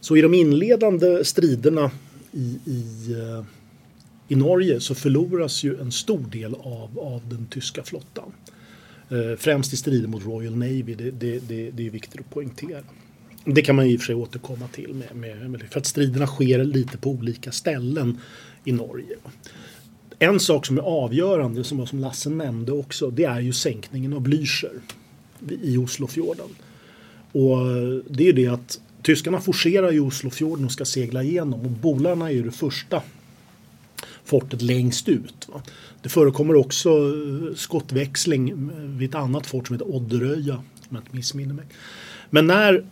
[0.00, 1.90] Så i de inledande striderna
[2.32, 3.44] i, i, eh,
[4.28, 8.32] i Norge så förloras ju en stor del av, av den tyska flottan.
[9.10, 12.82] Eh, främst i strider mot Royal Navy, det, det, det, det är viktigt att poängtera.
[13.44, 16.26] Det kan man i och för sig återkomma till med, med, med, för att striderna
[16.26, 18.18] sker lite på olika ställen
[18.64, 19.16] i Norge.
[20.18, 24.20] En sak som är avgörande, som, som Lasse nämnde också, det är ju sänkningen av
[24.20, 24.80] Blücher
[25.62, 26.48] i Oslofjorden.
[27.32, 27.58] Och
[28.10, 32.28] det är ju det att tyskarna forcerar ju Oslofjorden och ska segla igenom och Bolarna
[32.28, 33.02] är ju det första
[34.24, 35.48] fortet längst ut.
[35.48, 35.62] Va?
[36.02, 41.16] Det förekommer också eh, skottväxling vid ett annat fort som heter Odderöja, om jag inte
[41.16, 41.64] missminner mig.
[42.30, 42.84] Men när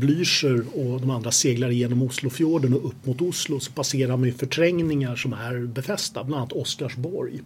[0.00, 4.32] Blücher och de andra seglar igenom Oslofjorden och upp mot Oslo så passerar man ju
[4.32, 7.40] förträngningar som är befästa, bland annat Oscarsborg.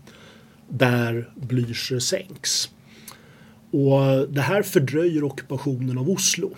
[0.69, 2.71] Där Blücher sänks.
[3.71, 6.55] Och det här fördröjer ockupationen av Oslo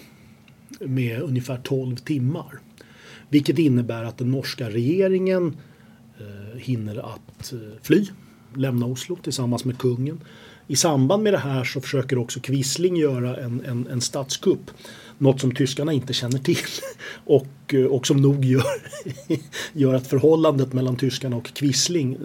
[0.80, 2.60] med ungefär 12 timmar.
[3.28, 5.56] Vilket innebär att den norska regeringen
[6.20, 8.06] eh, hinner att eh, fly,
[8.54, 10.20] lämna Oslo tillsammans med kungen.
[10.72, 14.70] I samband med det här så försöker också Quisling göra en, en, en statskupp
[15.18, 16.56] något som tyskarna inte känner till
[17.24, 18.64] och, eh, och som nog gör,
[19.72, 22.18] gör att förhållandet mellan tyskarna och Quisling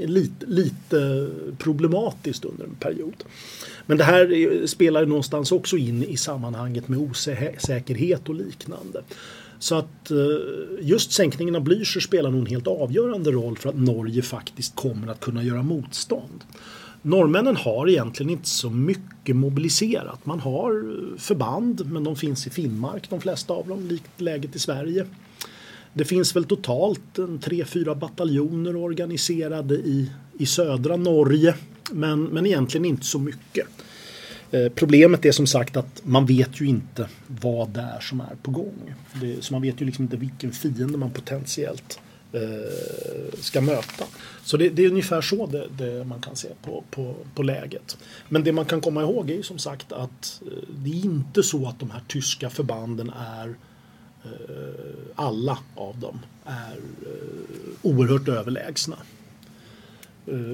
[0.00, 1.28] är lite, lite
[1.58, 3.24] problematiskt under en period.
[3.86, 9.02] Men det här eh, spelar någonstans också in i sammanhanget med osäkerhet och liknande.
[9.58, 10.16] Så att eh,
[10.80, 15.08] just sänkningen av Blücher spelar nog en helt avgörande roll för att Norge faktiskt kommer
[15.08, 16.44] att kunna göra motstånd.
[17.06, 20.26] Norrmännen har egentligen inte så mycket mobiliserat.
[20.26, 24.56] Man har eh, förband men de finns i Finnmark de flesta av dem, likt läget
[24.56, 25.06] i Sverige.
[25.92, 31.54] Det finns väl totalt en tre, fyra bataljoner organiserade i, i södra Norge
[31.92, 33.66] men, men egentligen inte så mycket.
[34.50, 38.36] Eh, problemet är som sagt att man vet ju inte vad det är som är
[38.42, 38.94] på gång.
[39.20, 42.00] Det, så man vet ju liksom inte vilken fiende man potentiellt
[42.32, 44.04] Eh, ska möta.
[44.44, 47.98] Så det, det, är ungefär så det, det, man kan se på, på, på läget.
[48.28, 51.42] Men det man kan komma ihåg är ju som sagt att eh, det är inte
[51.42, 53.54] så att de här tyska förbanden är
[54.24, 54.30] eh,
[55.14, 56.76] alla av dem är
[57.82, 58.96] oerhört överlägsna.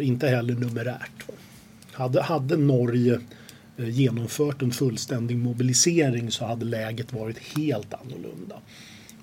[0.03, 1.27] Inte heller numerärt.
[1.93, 3.20] Hade, hade Norge
[3.77, 8.61] genomfört en fullständig mobilisering så hade läget varit helt annorlunda.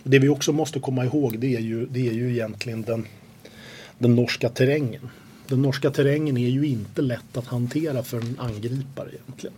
[0.04, 3.06] Det vi också måste komma ihåg det är ju, det är ju egentligen den,
[3.97, 5.10] den norska terrängen.
[5.47, 9.56] Den norska terrängen är ju inte lätt att hantera för en angripare egentligen.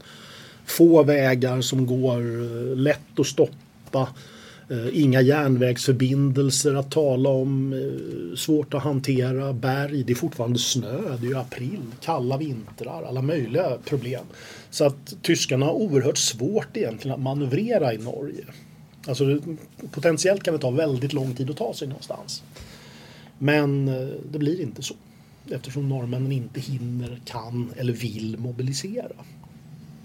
[0.65, 4.09] Få vägar som går lätt att stoppa.
[4.69, 7.73] Eh, inga järnvägsförbindelser att tala om.
[7.73, 9.53] Eh, svårt att hantera.
[9.53, 11.17] Berg, det är fortfarande snö.
[11.19, 11.81] Det är ju april.
[12.01, 13.03] Kalla vintrar.
[13.03, 14.23] Alla möjliga problem.
[14.69, 18.45] Så att tyskarna har oerhört svårt egentligen att manövrera i Norge.
[19.07, 19.39] Alltså
[19.91, 22.43] potentiellt kan det ta väldigt lång tid att ta sig någonstans.
[23.37, 24.95] Men eh, det blir inte så.
[25.49, 29.11] Eftersom norrmännen inte hinner, kan eller vill mobilisera.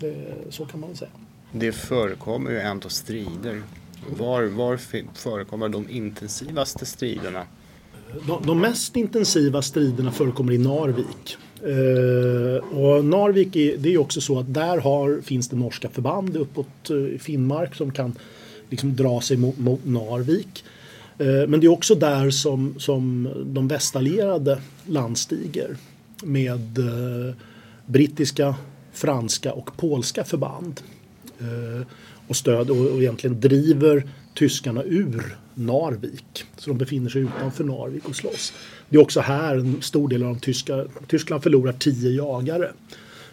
[0.01, 1.11] Det, så kan man säga.
[1.53, 3.63] Det förekommer ju ändå strider.
[4.19, 4.77] Var, var
[5.15, 7.47] förekommer de intensivaste striderna?
[8.27, 11.37] De, de, mest intensiva striderna förekommer i Narvik.
[11.67, 16.37] Uh, och Narvik är, det är också så att där har, finns det norska förband
[16.37, 18.19] uppåt uh, Finnmark som kan
[18.71, 20.65] liksom dra sig mot, mot Narvik.
[21.19, 25.77] Eh, men det är också där som, som de västallierade landstiger
[26.23, 27.35] med eh,
[27.87, 28.55] brittiska,
[28.93, 30.81] franska och polska förband.
[31.39, 31.87] Eh,
[32.29, 36.45] och stöd och, och egentligen driver tyskarna ur Narvik.
[36.57, 38.53] Så de befinner sig utanför Narvik och slåss.
[38.89, 42.73] Det är också här en stor del av de tyska, Tyskland förlorar tio jagare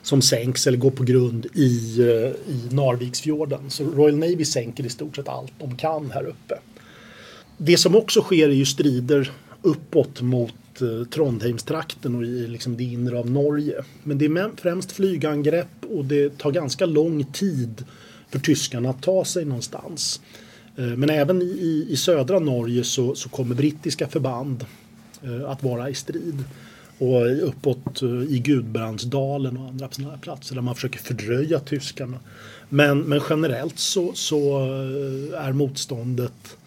[0.03, 3.69] som sänks eller går på grund i, eh, i Narviksfjorden.
[3.69, 6.59] Så Royal Navy sänker i stort sett allt de kan här uppe.
[7.57, 9.31] Det som också sker är ju strider
[9.61, 13.83] uppåt mot eh, Trondheimstrakten och i liksom det inre av Norge.
[14.03, 17.85] Men det är främst flygangrepp och det tar ganska lång tid
[18.29, 20.21] för tyskarna att ta sig någonstans.
[20.75, 24.65] Eh, men även i, i södra Norge så, så kommer brittiska förband
[25.47, 26.43] att vara i strid
[27.03, 32.17] och uppåt eh, i Gudbrandsdalen och andra sådana platser där man försöker fördröja tyskarna.
[32.69, 36.57] Men, men generellt så, så eh, är motståndet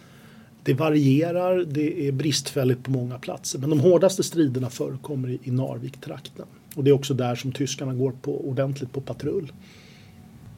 [0.66, 3.58] det varierar, det är bristfälligt på många platser.
[3.58, 6.46] Men de hårdaste striderna förekommer i, i Narvik-trakten.
[6.74, 9.52] Och det är också där som tyskarna går på, ordentligt på patrull.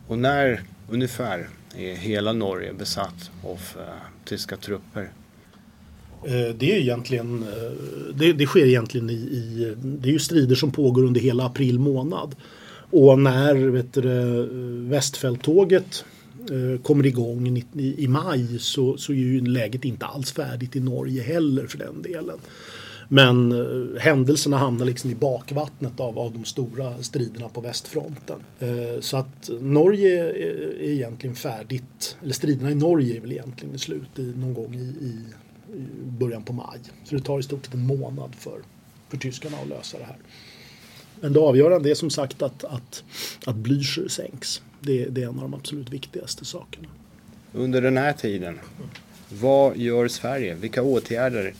[0.06, 3.84] Och när ungefär är hela Norge besatt av uh,
[4.24, 5.10] tyska trupper?
[6.24, 7.72] Eh, det är egentligen, eh,
[8.14, 11.78] det, det, sker egentligen i, i, det är ju strider som pågår under hela april
[11.78, 12.34] månad.
[12.90, 14.44] Och när vet du, eh,
[14.90, 16.04] Västfälttåget
[16.82, 21.22] kommer igång i, i maj så, så är ju läget inte alls färdigt i Norge
[21.22, 22.38] heller för den delen.
[23.08, 28.38] Men eh, händelserna hamnar liksom i bakvattnet av, av de stora striderna på västfronten.
[28.58, 33.78] Eh, så att Norge är, är egentligen färdigt, eller striderna i Norge är väl egentligen
[33.78, 35.24] slut i, någon gång i, i
[36.18, 36.78] början på maj.
[37.04, 38.60] Så det tar i stort sett en månad för,
[39.08, 40.16] för tyskarna att lösa det här.
[41.20, 43.04] Men det avgörande är som sagt att, att,
[43.44, 44.62] att Blücher sänks.
[44.80, 46.88] Det, det, är en av de absolut viktigaste sakerna.
[47.52, 48.58] Under den här tiden,
[49.28, 50.54] vad gör Sverige?
[50.54, 51.54] Vilka åtgärder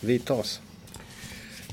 [0.00, 0.60] vidtas?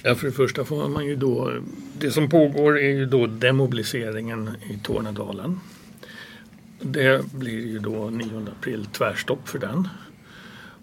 [0.03, 1.53] Ja, för det första får man ju då,
[1.99, 5.59] det som pågår är ju då demobiliseringen i Tornedalen.
[6.81, 9.87] Det blir ju då 9 april tvärstopp för den.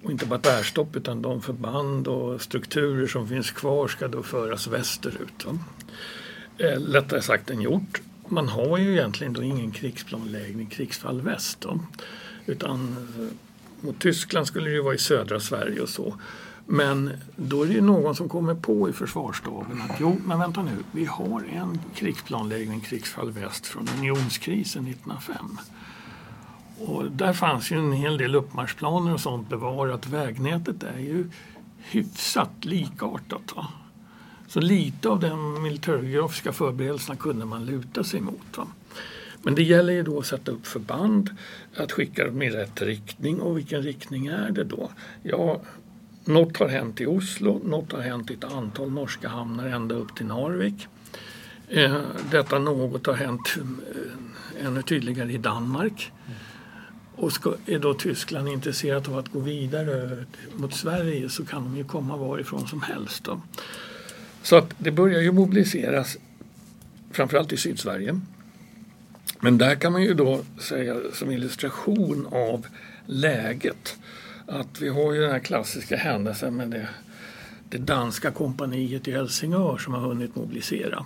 [0.07, 4.67] Och inte bara tvärstopp utan de förband och strukturer som finns kvar ska då föras
[4.67, 5.47] västerut.
[6.59, 8.03] Eh, lättare sagt än gjort.
[8.29, 11.61] Man har ju egentligen då ingen krigsplanläggning, krigsfall väst.
[11.61, 11.81] Då.
[12.47, 16.15] Utan eh, mot Tyskland skulle det ju vara i södra Sverige och så.
[16.67, 20.63] Men då är det ju någon som kommer på i försvarsstaben att jo, men vänta
[20.63, 25.59] nu, vi har en krigsplanläggning, krigsfall väst från unionskrisen 1905.
[26.79, 30.07] Och där fanns ju en hel del uppmarschplaner och sånt bevarat.
[30.07, 31.31] Vägnätet är ju
[31.79, 33.57] hyfsat likartat.
[33.57, 33.67] Va?
[34.49, 38.57] Så lite av de militärgeografiska förberedelserna kunde man luta sig mot.
[38.57, 38.67] Va?
[39.43, 41.31] Men det gäller ju då att sätta upp förband,
[41.77, 44.91] att skicka dem i rätt riktning och vilken riktning är det då?
[45.23, 45.61] Ja,
[46.25, 50.17] något har hänt i Oslo, något har hänt i ett antal norska hamnar ända upp
[50.17, 50.87] till Narvik.
[51.69, 52.01] Eh,
[52.31, 56.13] detta något har hänt eh, ännu tydligare i Danmark.
[56.27, 56.39] Mm.
[57.17, 60.25] Och ska, är då Tyskland intresserat av att gå vidare
[60.57, 63.25] mot Sverige så kan de ju komma varifrån som helst.
[63.25, 63.41] Då.
[64.43, 66.17] Så att det börjar ju mobiliseras
[67.13, 68.21] framförallt i Sydsverige.
[69.41, 72.67] Men där kan man ju då säga som illustration av
[73.07, 73.97] läget
[74.47, 76.89] att vi har ju den här klassiska händelsen med det,
[77.69, 81.05] det danska kompaniet i Helsingör som har hunnit mobilisera.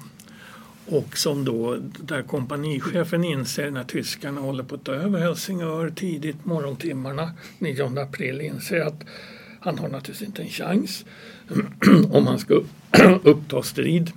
[0.87, 6.45] Och som då, där kompanichefen inser när tyskarna håller på att ta över Helsingör tidigt
[6.45, 9.05] morgontimmarna 9 april inser att
[9.61, 11.05] han har naturligtvis inte en chans
[12.11, 12.63] om han ska
[13.23, 14.13] uppta strid.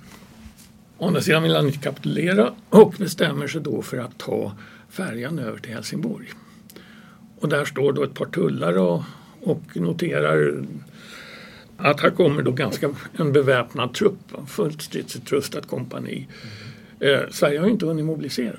[0.98, 4.52] Å andra sidan vill han inte kapitulera och bestämmer sig då för att ta
[4.88, 6.28] färjan över till Helsingborg.
[7.40, 9.02] Och där står då ett par tullare och,
[9.40, 10.64] och noterar
[11.76, 16.28] att här kommer då ganska en beväpnad trupp, fullt stridsutrustat kompani.
[17.00, 18.58] Eh, Sverige har ju inte hunnit mobilisera.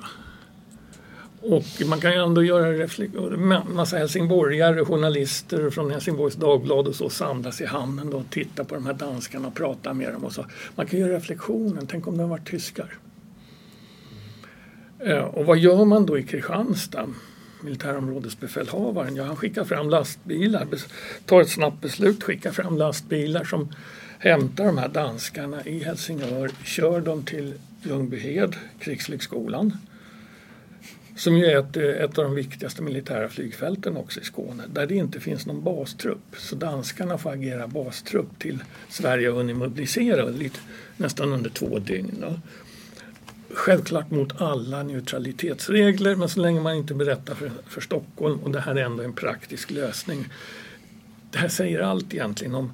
[1.41, 3.63] Och man kan ju ändå göra reflektioner.
[3.73, 8.85] Massa helsingborgare, journalister från Helsingborgs Dagblad och så samlas i hamnen och tittar på de
[8.85, 10.23] här danskarna och pratar med dem.
[10.23, 10.45] Och så.
[10.75, 12.97] Man kan göra reflektionen, tänk om de var tyskar.
[14.99, 17.07] Eh, och vad gör man då i Kristianstad?
[17.61, 20.67] Militärområdesbefälhavaren, ja han skickar fram lastbilar,
[21.25, 23.73] tar ett snabbt beslut, skickar fram lastbilar som
[24.19, 27.53] hämtar de här danskarna i Helsingör, kör dem till
[27.83, 29.77] Ljungbyhed, krigsflygskolan
[31.15, 34.87] som ju är ett, eh, ett av de viktigaste militära flygfälten också i Skåne där
[34.87, 36.35] det inte finns någon bastrupp.
[36.37, 40.59] Så danskarna får agera bastrupp till Sverige har hunnit mobilisera lite,
[40.97, 42.25] nästan under två dygn.
[43.55, 48.59] Självklart mot alla neutralitetsregler men så länge man inte berättar för, för Stockholm och det
[48.59, 50.25] här är ändå en praktisk lösning.
[51.31, 52.73] Det här säger allt egentligen om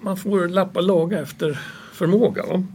[0.00, 1.58] man får lappa laga efter
[1.92, 2.46] förmåga.
[2.46, 2.66] Va?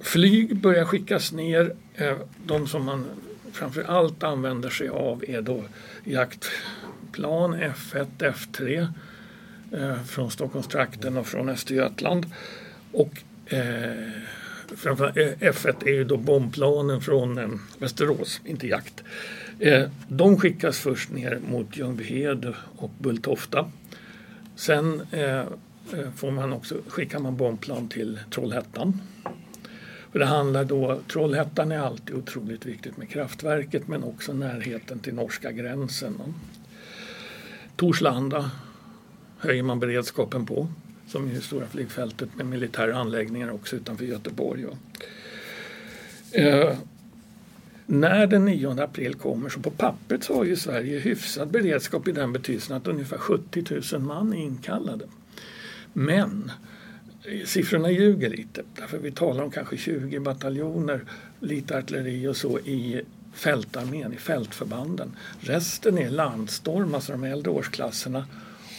[0.00, 2.16] Flyg börjar skickas ner, eh,
[2.46, 3.06] de som man
[3.52, 5.64] framför allt använder sig av är då
[6.04, 8.88] jaktplan F1, F3
[9.72, 12.26] eh, från Stockholmstrakten och från Östergötland.
[12.92, 14.10] Och eh,
[14.76, 17.48] framförallt eh, F1 är ju då bombplanen från eh,
[17.78, 19.04] Västerås, inte jakt.
[19.58, 23.70] Eh, de skickas först ner mot Ljungbyhed och Bulltofta.
[24.56, 25.46] Sen eh, eh,
[26.16, 29.00] får man också, skickar man bombplan till Trollhättan
[30.14, 35.14] för det handlar då, Trollhättan är alltid otroligt viktigt med kraftverket men också närheten till
[35.14, 36.34] norska gränsen.
[37.76, 38.50] Torslanda
[39.38, 40.68] höjer man beredskapen på
[41.08, 44.66] som är det stora flygfältet med militära anläggningar också utanför Göteborg.
[46.32, 46.76] Eh,
[47.86, 52.12] när den 9 april kommer så på pappret så har ju Sverige hyfsad beredskap i
[52.12, 55.04] den betydelsen att ungefär 70 000 man är inkallade.
[55.92, 56.52] Men
[57.24, 58.62] eh, siffrorna ljuger lite.
[58.74, 61.04] Därför vi talar om kanske 20 bataljoner,
[61.40, 63.02] lite artilleri och så i
[63.34, 65.16] fältarmén, i fältförbanden.
[65.40, 68.26] Resten är landstorm, alltså de äldre årsklasserna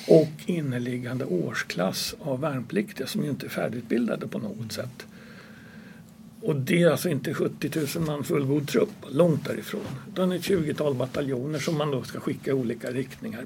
[0.08, 5.06] och inneliggande årsklass av värnpliktiga som ju inte är färdigutbildade på något sätt.
[6.42, 9.82] Och det är alltså inte 70 000 man fullgod trupp, långt därifrån.
[10.14, 13.46] Utan ett 20-tal bataljoner som man då ska skicka i olika riktningar.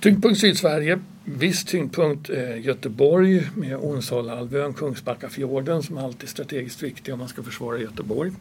[0.00, 7.18] Tyngdpunkt Sydsverige Viss tyngdpunkt eh, Göteborg med Onsalahalvön, Kungsbackafjorden som alltid är strategiskt viktig om
[7.18, 8.32] man ska försvara Göteborg.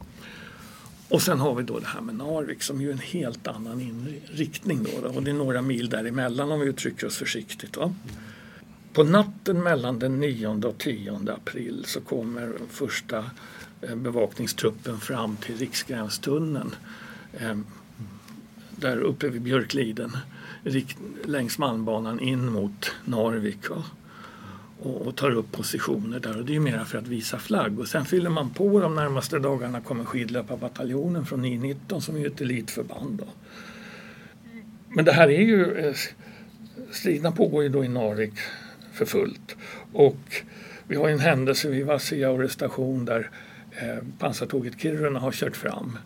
[1.16, 3.82] Och sen har vi då det här med Narvik som ju är en helt annan
[3.82, 7.78] inriktning då, då och det är några mil däremellan om vi uttrycker oss försiktigt.
[7.78, 7.93] Va?
[8.93, 13.26] På natten mellan den 9 och 10 april så kommer första
[13.82, 16.76] eh, bevakningstruppen fram till Riksgränstunneln
[17.34, 17.57] eh,
[18.70, 20.18] där uppe vid Björkliden
[21.26, 23.70] längs Malmbanan in mot Narvik.
[23.70, 23.84] Va?
[24.82, 27.80] Och, och tar upp positioner där och det är mera för att visa flagg.
[27.80, 32.28] Och sen fyller man på de närmaste dagarna kommer skidlöparbataljonen från I 19 som är
[32.28, 33.17] ett elitförband.
[33.17, 33.28] Då.
[34.89, 35.95] Men det här är ju, eh,
[36.91, 38.34] striderna pågår ju då i Narvik
[38.93, 39.55] för fullt.
[39.93, 40.43] Och
[40.88, 43.30] vi har en händelse vid Vassijaure station där
[43.71, 45.97] eh, pansartåget Kiruna har kört fram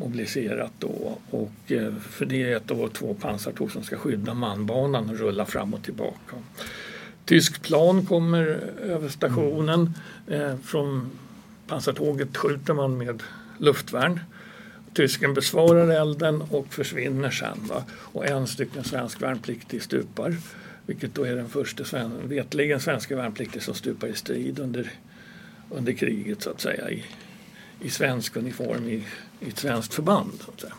[0.00, 5.10] mobiliserat då och eh, för det är ett av två pansartåg som ska skydda manbanan
[5.10, 6.36] och rulla fram och tillbaka.
[7.30, 8.46] Tysk plan kommer
[8.82, 9.94] över stationen.
[10.28, 11.10] Eh, från
[11.66, 13.22] pansartåget skjuter man med
[13.58, 14.20] luftvärn.
[14.94, 17.58] Tysken besvarar elden och försvinner sen.
[17.68, 17.84] Va?
[17.92, 20.36] Och en stycken svensk värnpliktig stupar.
[20.86, 24.92] Vilket då är den första sven vetligen svenska värnpliktig som stupar i strid under,
[25.70, 26.90] under kriget så att säga.
[26.90, 27.04] I,
[27.80, 29.04] i svensk uniform i,
[29.40, 30.32] i ett svenskt förband.
[30.44, 30.74] Så att säga.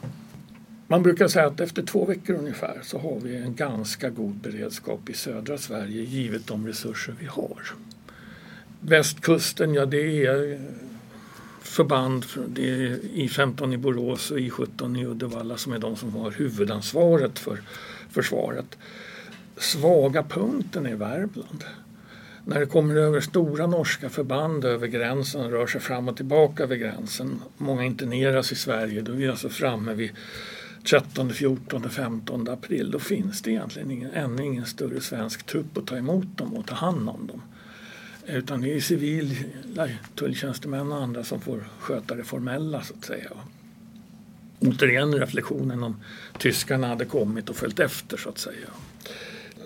[0.91, 5.09] Man brukar säga att efter två veckor ungefär så har vi en ganska god beredskap
[5.09, 7.61] i södra Sverige givet de resurser vi har.
[8.79, 10.61] Västkusten, ja det är
[11.61, 16.31] förband, det är I15 i Borås och I17 i Uddevalla som är de som har
[16.31, 17.61] huvudansvaret för
[18.09, 18.77] försvaret.
[19.57, 21.63] Svaga punkten är Värmland.
[22.45, 26.75] När det kommer över stora norska förband över gränsen, rör sig fram och tillbaka över
[26.75, 30.11] gränsen, många interneras i Sverige, då är vi alltså framme vid
[30.83, 35.87] 13, 14, 15 april då finns det egentligen ingen, ännu ingen större svensk trupp att
[35.87, 37.41] ta emot dem och ta hand om dem.
[38.25, 43.31] Utan det är civila tulltjänstemän och andra som får sköta det formella så att säga.
[44.59, 45.95] Återigen reflektionen om
[46.39, 48.67] tyskarna hade kommit och följt efter så att säga.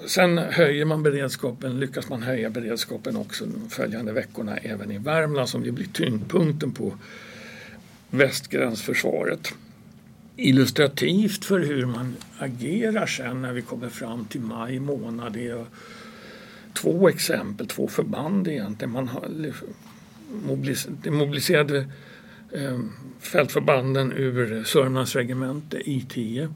[0.07, 5.49] Sen höjer man beredskapen, lyckas man höja beredskapen också de följande veckorna även i Värmland
[5.49, 6.97] som ju blir tyngdpunkten på
[8.09, 9.53] västgränsförsvaret
[10.35, 15.33] illustrativt för hur man agerar sen när vi kommer fram till maj månad.
[15.33, 15.65] Det är
[16.73, 18.91] två exempel, två förband egentligen.
[18.91, 19.29] Man har
[20.47, 21.87] mobiliserade, mobiliserade
[23.19, 26.53] fältförbanden ur Sörmlands regemente I10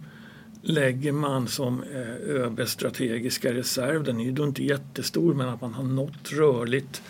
[0.62, 4.04] lägger man som eh, ÖBs strategiska reserv.
[4.04, 7.02] Den är ju då inte jättestor men att man har nått rörligt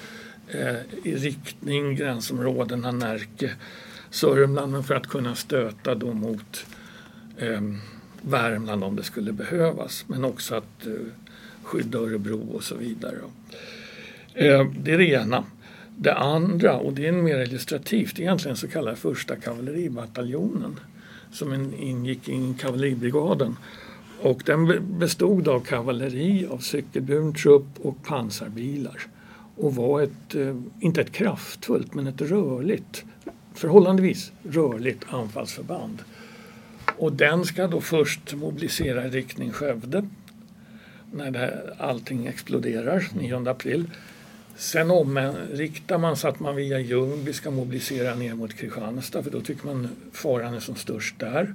[0.47, 3.51] eh, i riktning gränsområdena Närke
[4.09, 6.65] Sörmland men för att kunna stöta då mot
[7.37, 7.61] eh,
[8.21, 10.05] Värmland om det skulle behövas.
[10.07, 10.93] Men också att eh,
[11.63, 13.17] skydda Örebro och så vidare.
[14.33, 15.43] Eh, det är det ena.
[15.97, 20.79] Det andra, och det är mer illustrativt, egentligen så kallade första kavalleribataljonen
[21.31, 23.55] som ingick i kavalleribrigaden.
[24.21, 29.01] Och den bestod av kavalleri, av cykelburen trupp och pansarbilar
[29.55, 33.03] och var ett, eh, inte ett kraftfullt men ett rörligt
[33.59, 36.03] förhållandevis rörligt anfallsförband.
[36.97, 40.07] Och den ska då först mobilisera i riktning Skövde
[41.11, 43.85] när det, allting exploderar 9 april.
[44.55, 49.41] Sen omriktar man så att man via Ljungby ska mobilisera ner mot Kristianstad för då
[49.41, 51.53] tycker man faran är som störst där.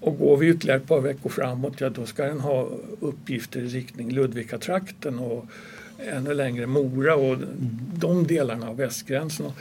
[0.00, 2.68] Och går vi ytterligare ett par veckor framåt, ja då ska den ha
[3.00, 5.46] uppgifter i riktning Ludvika-trakten och
[5.98, 7.36] ännu längre Mora och
[7.94, 9.52] de delarna av västgränsen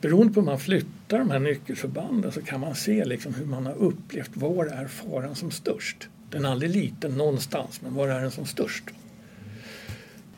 [0.00, 3.66] beroende på hur man flyttar de här nyckelförbanden så kan man se liksom hur man
[3.66, 6.08] har upplevt var är faran som störst.
[6.30, 8.84] Den är aldrig liten någonstans, men var är den som störst?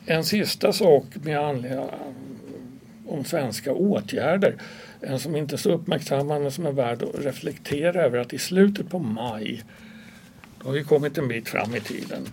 [0.05, 1.89] En sista sak med anledning
[3.07, 4.55] om svenska åtgärder.
[5.01, 8.37] En som inte är så uppmärksammad men som är värd att reflektera över att i
[8.37, 9.63] slutet på maj,
[10.59, 12.27] då har vi kommit en bit fram i tiden,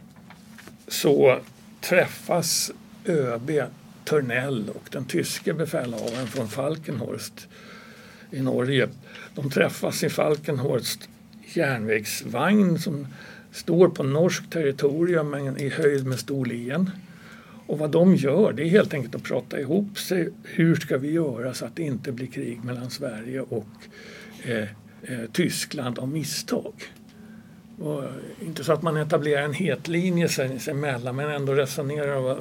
[0.88, 1.38] så
[1.80, 2.72] träffas
[3.04, 3.50] ÖB
[4.09, 7.48] Törnell och den tyske befälhavaren från Falkenhorst
[8.30, 8.88] i Norge.
[9.34, 11.09] De träffas i Falkenhorst
[11.54, 13.06] järnvägsvagn som
[13.52, 16.90] står på norskt territorium men i höjd med Storlien.
[17.66, 20.28] Och vad de gör det är helt enkelt att prata ihop sig.
[20.44, 23.68] Hur ska vi göra så att det inte blir krig mellan Sverige och
[24.44, 24.68] eh,
[25.02, 26.72] eh, Tyskland av misstag?
[27.80, 28.02] Och
[28.40, 32.38] inte så att man etablerar en het linje sinsemellan men ändå resonerar.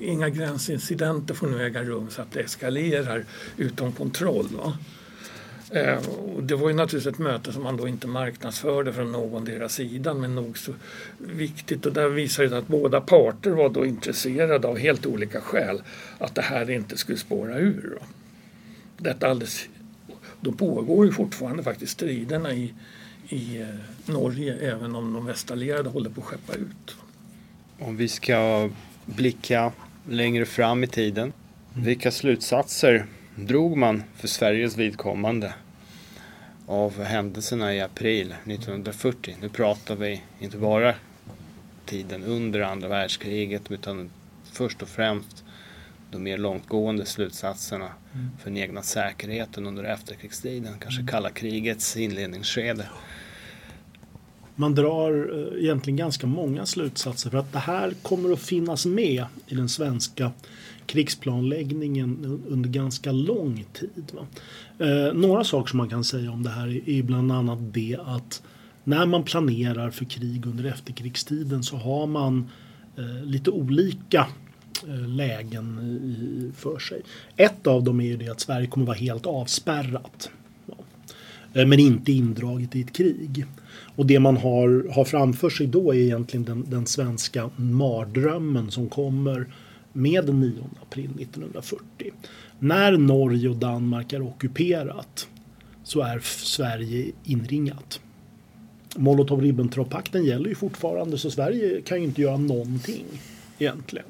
[0.00, 3.24] Inga gränsincidenter får nu äga rum så att det eskalerar
[3.56, 4.46] utom kontroll.
[4.62, 4.72] Va?
[5.72, 9.44] Eh, och det var ju naturligtvis ett möte som man då inte marknadsförde från någon
[9.44, 10.72] deras sidan men nog så
[11.18, 15.82] viktigt och där visade det att båda parter var då intresserade av helt olika skäl
[16.18, 17.98] att det här inte skulle spåra ur.
[18.96, 19.68] Detta alldeles,
[20.40, 22.74] då pågår ju fortfarande faktiskt striderna i,
[23.32, 23.66] i eh,
[24.12, 26.96] Norge även om de västallierade håller på att skeppa ut.
[27.78, 28.70] Om vi ska
[29.04, 29.72] blicka
[30.08, 31.32] längre fram i tiden.
[31.74, 35.54] Vilka slutsatser drog man för Sveriges vidkommande
[36.66, 39.36] av händelserna i april 1940?
[39.40, 40.94] Nu pratar vi inte bara
[41.86, 44.10] tiden under andra världskriget utan
[44.52, 45.44] först och främst
[46.10, 48.30] de mer långtgående slutsatserna mm.
[48.38, 52.86] för den egna säkerheten under efterkrigstiden, kanske kalla krigets inledningsskede.
[54.60, 59.24] Man drar eh, egentligen ganska många slutsatser för att det här kommer att finnas med
[59.46, 60.32] i den svenska
[60.86, 64.12] krigsplanläggningen under ganska lång tid.
[64.78, 68.42] Eh, några saker som man kan säga om det här är bland annat det att
[68.84, 72.50] när man planerar för krig under efterkrigstiden så har man
[72.96, 74.26] eh, lite olika
[74.88, 77.02] eh, lägen i, för sig.
[77.36, 80.30] Ett av dem är ju det att Sverige kommer vara helt avspärrat.
[80.66, 80.74] Ja.
[81.60, 83.46] Eh, men inte indraget i ett krig.
[83.96, 88.88] Och det man har, har framför sig då är egentligen den, den svenska mardrömmen som
[88.88, 89.46] kommer
[89.92, 92.12] med den 9 april 1940.
[92.58, 95.28] När Norge och Danmark är ockuperat
[95.84, 98.00] så är Sverige inringat.
[98.96, 103.04] Molotov-Ribbentrop-pakten gäller ju fortfarande så Sverige kan ju inte göra någonting
[103.58, 104.06] egentligen.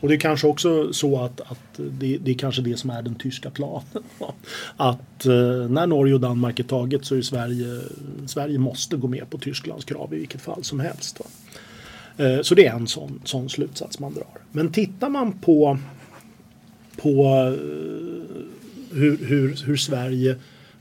[0.00, 3.02] Och det är kanske också så att, att det, det, är kanske det som är
[3.02, 3.84] den tyska planen.
[4.76, 7.80] Att eh, när Norge och Danmark är taget så är Sverige,
[8.26, 11.20] Sverige måste gå med på Tysklands krav i vilket fall som helst.
[12.16, 14.38] Eh, så det är en sån, sån slutsats man drar.
[14.52, 15.78] Men tittar man på,
[16.96, 20.36] på eh, hur, hur, hur Sverige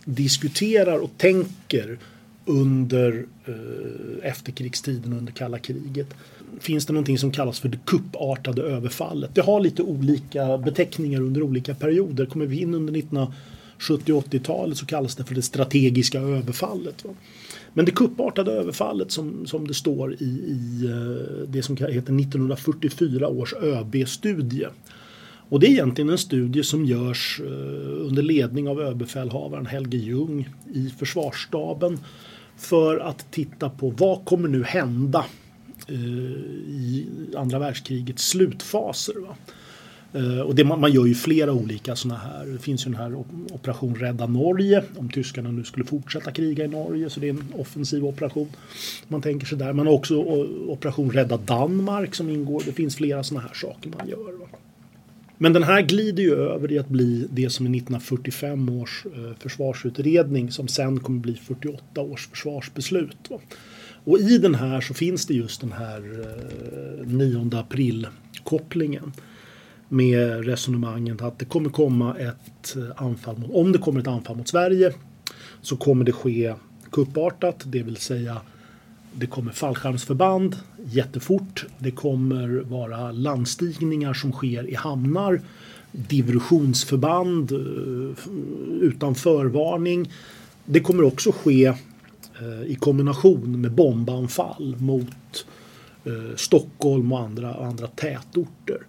[0.06, 1.98] diskuterar och tänker
[2.46, 6.08] under eh, efterkrigstiden under kalla kriget
[6.60, 9.36] finns det någonting som kallas för det kuppartade överfallet.
[9.36, 12.26] Det har lite olika beteckningar under olika perioder.
[12.26, 17.06] Kommer vi in under 1970 80-talet så kallas det för det strategiska överfallet.
[17.06, 17.12] Va?
[17.74, 23.28] Men det kuppartade överfallet som, som det står i, i eh, det som heter 1944
[23.28, 24.68] års ÖB-studie.
[25.50, 30.50] Och det är egentligen en studie som görs eh, under ledning av överbefälhavaren Helge Ljung
[30.74, 32.00] i försvarsstaben
[32.58, 35.26] för att titta på vad kommer nu hända
[35.88, 39.14] Eh, i andra världskrigets slutfaser.
[39.28, 39.36] Va?
[40.14, 42.46] Eh, och det, man gör ju flera olika sådana här.
[42.46, 43.16] Det finns ju den här
[43.52, 47.54] Operation Rädda Norge om tyskarna nu skulle fortsätta kriga i Norge så det är en
[47.54, 48.50] offensiv operation.
[49.08, 49.74] Man tänker sig där.
[49.74, 50.16] Man har också
[50.68, 52.62] Operation Rädda Danmark som ingår.
[52.66, 54.40] Det finns flera sådana här saker man gör.
[54.40, 54.48] Va?
[55.38, 59.38] Men den här glider ju över i att bli det som är 1945 års eh,
[59.40, 63.18] försvarsutredning som sen kommer bli 48 års försvarsbeslut.
[63.30, 63.40] Va?
[64.06, 66.26] Och i den här så finns det just den här
[67.02, 68.08] eh, 9 april
[68.44, 69.14] kopplingen
[69.90, 74.38] med resonemanget att det kommer komma ett eh, anfall mot, om det kommer ett anfall
[74.38, 74.94] mot Sverige
[75.62, 76.54] så kommer det ske
[76.92, 78.42] kuppartat, det vill säga
[79.18, 81.66] det kommer fallskärmsförband jättefort.
[81.78, 85.42] Det kommer vara landstigningar som sker i hamnar.
[85.92, 88.32] Diversionsförband eh,
[88.82, 90.12] utan förvarning.
[90.66, 91.74] Det kommer också ske
[92.42, 95.46] Eh, i kombination med bombanfall mot
[96.06, 98.86] eh, Stockholm och andra, andra tätorter.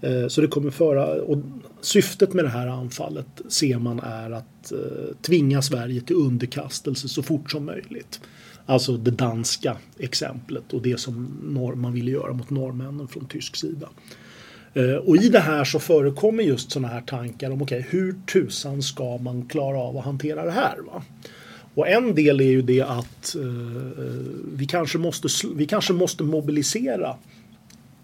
[0.00, 1.38] Eh, så det kommer föra, och
[1.80, 4.72] syftet med det här anfallet ser man är att
[5.22, 8.20] tvinga Sverige till underkastelse så fort som möjligt.
[8.66, 11.28] Alltså det danska exemplet och det som
[11.74, 13.88] man ville göra mot norrmännen från tysk sida.
[15.04, 19.18] Och i det här så förekommer just sådana här tankar om okay, hur tusan ska
[19.18, 20.78] man klara av att hantera det här?
[20.78, 21.02] Va?
[21.80, 24.20] Och en del är ju det att eh, eh
[24.54, 27.16] vi, kanske måste, vi kanske måste mobilisera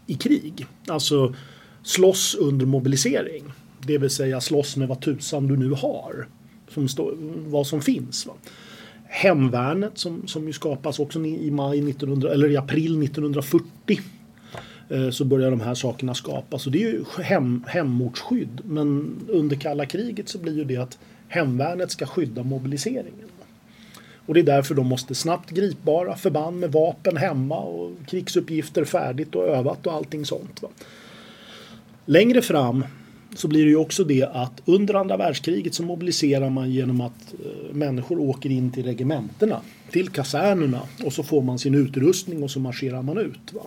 [0.07, 0.67] i krig.
[0.87, 1.35] Alltså
[1.83, 3.45] slåss under mobilisering.
[3.87, 6.27] Det vill säga slåss med vad tusan du nu har.
[6.69, 7.13] Som stå,
[7.47, 8.27] vad som finns.
[8.27, 8.33] Va?
[9.05, 14.01] Hemvärnet som, som ju skapas också i, maj 1900, eller i april 1940
[14.89, 16.67] eh, så börjar de här sakerna skapas.
[16.67, 18.61] Och det är ju hem, hemortsskydd.
[18.65, 20.99] Men under kalla kriget så blir ju det att
[21.29, 23.27] hemvärnet ska skydda mobiliseringen.
[24.27, 29.35] Och det är därför de måste snabbt gripbara förband med vapen hemma och krigsuppgifter färdigt
[29.35, 30.63] och övat och allting sånt.
[30.63, 30.69] Va?
[32.05, 32.85] Längre fram
[33.35, 37.35] så blir det ju också det att under andra världskriget så mobiliserar man genom att
[37.45, 39.61] eh, människor åker in till regementena,
[39.91, 43.53] till kasernerna och så får man sin utrustning och så marscherar man ut.
[43.53, 43.63] Va?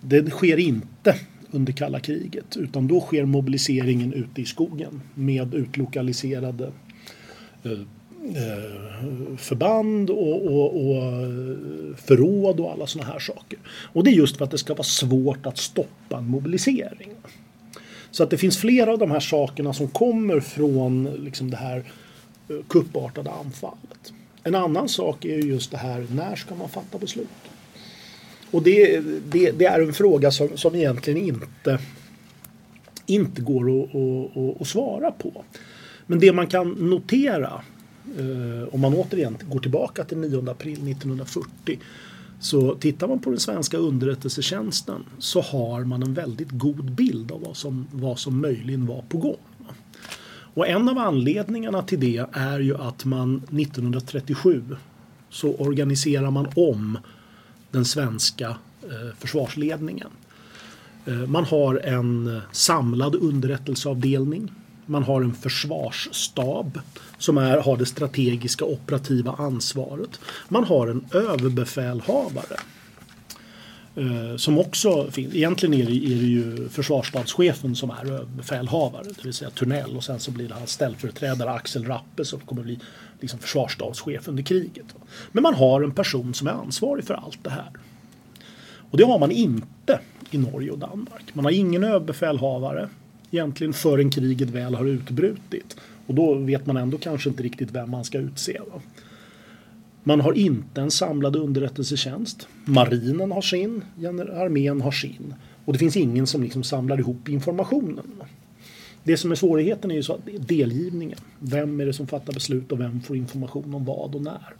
[0.00, 1.14] Det sker inte
[1.50, 6.72] under kalla kriget utan då sker mobiliseringen ute i skogen med utlokaliserade
[7.62, 7.78] eh,
[8.24, 13.58] Eh, förband och, och, och eh, förråd och alla sådana här saker.
[13.92, 17.10] Och det är just för att det ska vara svårt att stoppa en mobilisering.
[18.10, 21.76] Så att det finns flera av de här sakerna som kommer från liksom det här
[22.48, 24.12] eh, kuppartade anfallet.
[24.42, 27.28] En annan sak är just det här, när ska man fatta beslut?
[28.50, 29.00] Och det,
[29.30, 31.78] det, det är en fråga som, som egentligen inte,
[33.06, 35.44] inte går att, att, att, svara på.
[36.06, 37.62] Men det man kan notera,
[38.18, 41.78] Eh, om man återigen går tillbaka till 9 april 1940,
[42.40, 47.40] så tittar man på den svenska underrättelsetjänsten så har man en väldigt god bild av
[47.40, 49.36] vad som, vad som möjligen var på gång.
[50.54, 54.62] Och en av anledningarna till det är ju att man 1937
[55.30, 56.98] så organiserar man om
[57.70, 58.48] den svenska
[58.82, 60.08] eh, försvarsledningen.
[61.06, 64.52] Eh, man har en samlad underrättelseavdelning.
[64.90, 66.80] Man har en försvarsstab
[67.18, 70.20] som är, har det strategiska operativa ansvaret.
[70.48, 72.56] Man har en överbefälhavare
[73.94, 75.34] Eh, som också finns.
[75.34, 80.04] Egentligen är det, är det ju försvarsstabschefen som är överbefälhavare, det vill säga Turnell och
[80.04, 82.78] sen så blir det hans ställföreträdare Axel Rappe som kommer bli
[83.20, 84.86] liksom försvarsstabschef under kriget.
[85.32, 87.70] Men man har en person som är ansvarig för allt det här.
[88.90, 91.24] Och det har man inte i Norge och Danmark.
[91.32, 92.88] Man har ingen överbefälhavare
[93.30, 95.76] egentligen förrän kriget väl har utbrutit.
[96.06, 98.60] Och då vet man ändå kanske inte riktigt vem man ska utse.
[98.72, 98.80] Va?
[100.02, 102.48] Man har inte en samlad underrättelsetjänst.
[102.64, 103.84] Marinen har sin,
[104.34, 105.34] armén har sin.
[105.64, 108.22] Och det finns ingen som liksom samlar ihop informationen.
[109.02, 111.18] Det som är svårigheten är ju så att delgivningen.
[111.38, 114.54] Vem är det som fattar beslut och vem får information om vad och när?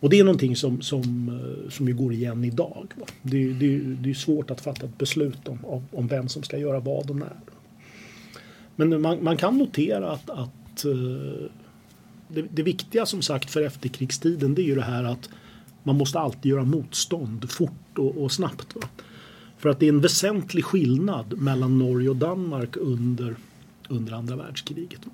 [0.00, 2.86] Och det är någonting som, som, eh, som ju går igen idag.
[3.22, 6.80] Det, det, det är svårt att fatta ett beslut om, om vem som ska göra
[6.80, 7.36] vad och när.
[8.76, 11.46] Men man, man kan notera att, att eh,
[12.28, 15.30] det, det, viktiga som sagt för efterkrigstiden det är ju det här att
[15.82, 18.74] man måste alltid göra motstånd fort och, och snabbt.
[18.74, 18.82] Va?
[19.58, 23.36] För att det är en väsentlig skillnad mellan Norge och Danmark under,
[23.88, 25.06] under andra världskriget.
[25.06, 25.12] Va?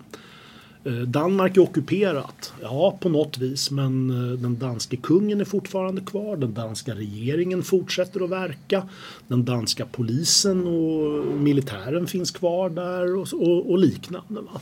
[0.85, 6.01] Eh, Danmark är ockuperat, ja på något vis, men eh, den danske kungen är fortfarande
[6.01, 6.37] kvar.
[6.37, 8.89] Den danska regeringen fortsätter att verka.
[9.29, 14.41] Den danska polisen och militären finns kvar där och, och, och liknande.
[14.41, 14.61] Va?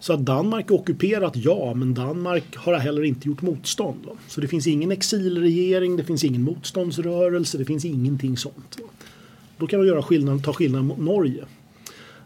[0.00, 3.98] Så att Danmark är ockuperat, ja, men Danmark har heller inte gjort motstånd.
[4.06, 4.12] Va?
[4.28, 8.76] Så det finns ingen exilregering, det finns ingen motståndsrörelse, det finns ingenting sånt.
[8.82, 8.88] Va?
[9.58, 11.44] Då kan man göra skillnad, ta skillnad mot Norge.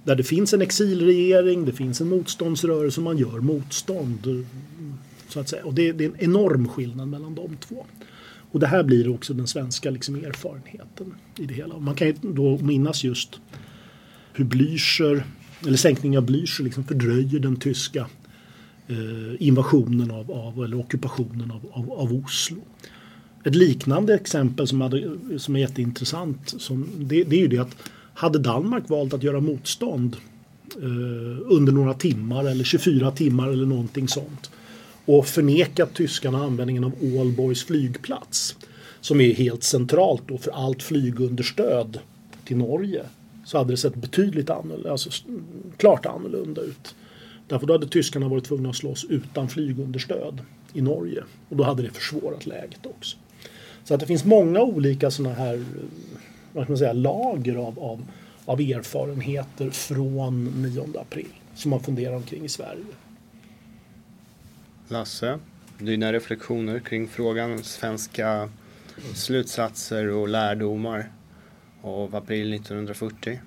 [0.04, 4.46] Där det finns en exilregering, det finns en motståndsrörelse, man gör motstånd.
[5.28, 5.64] Så att säga.
[5.64, 7.86] Och det, det är en enorm skillnad mellan de två.
[8.52, 11.78] Och det här blir också den svenska liksom, erfarenheten i det hela.
[11.78, 13.40] Man kan ju då minnas just
[14.32, 15.22] hur Blücher
[15.66, 18.06] eller sänkningen av Blücher liksom fördröjer den tyska
[18.88, 18.96] eh,
[19.38, 22.62] invasionen av, av, eller ockupationen av, av, av, Oslo.
[23.44, 27.76] Ett liknande exempel som, hade, som är jätteintressant som, det, det är ju det att
[28.20, 30.16] hade Danmark valt att göra motstånd
[30.76, 34.50] eh, under några timmar eller 24 timmar eller någonting sånt
[35.04, 38.56] och förnekat tyskarna användningen av Ålborgs flygplats
[39.00, 41.98] som är helt centralt då för allt flygunderstöd
[42.44, 43.02] till Norge
[43.44, 45.10] så hade det sett betydligt annorlunda, alltså
[45.76, 46.94] klart annorlunda ut.
[47.48, 50.40] Därför då hade tyskarna varit tvungna att slåss utan flygunderstöd
[50.72, 53.16] i Norge och då hade det försvårat läget också.
[53.84, 56.09] Så att det finns många olika sådana här eh,
[56.52, 58.06] vad ska man säga, lager av, av,
[58.44, 62.84] av erfarenheter från 9 april som man funderar omkring i Sverige.
[64.88, 65.38] Lasse,
[65.78, 68.48] dina reflektioner kring frågan svenska
[69.14, 71.10] slutsatser och lärdomar
[71.82, 73.40] av april 1940?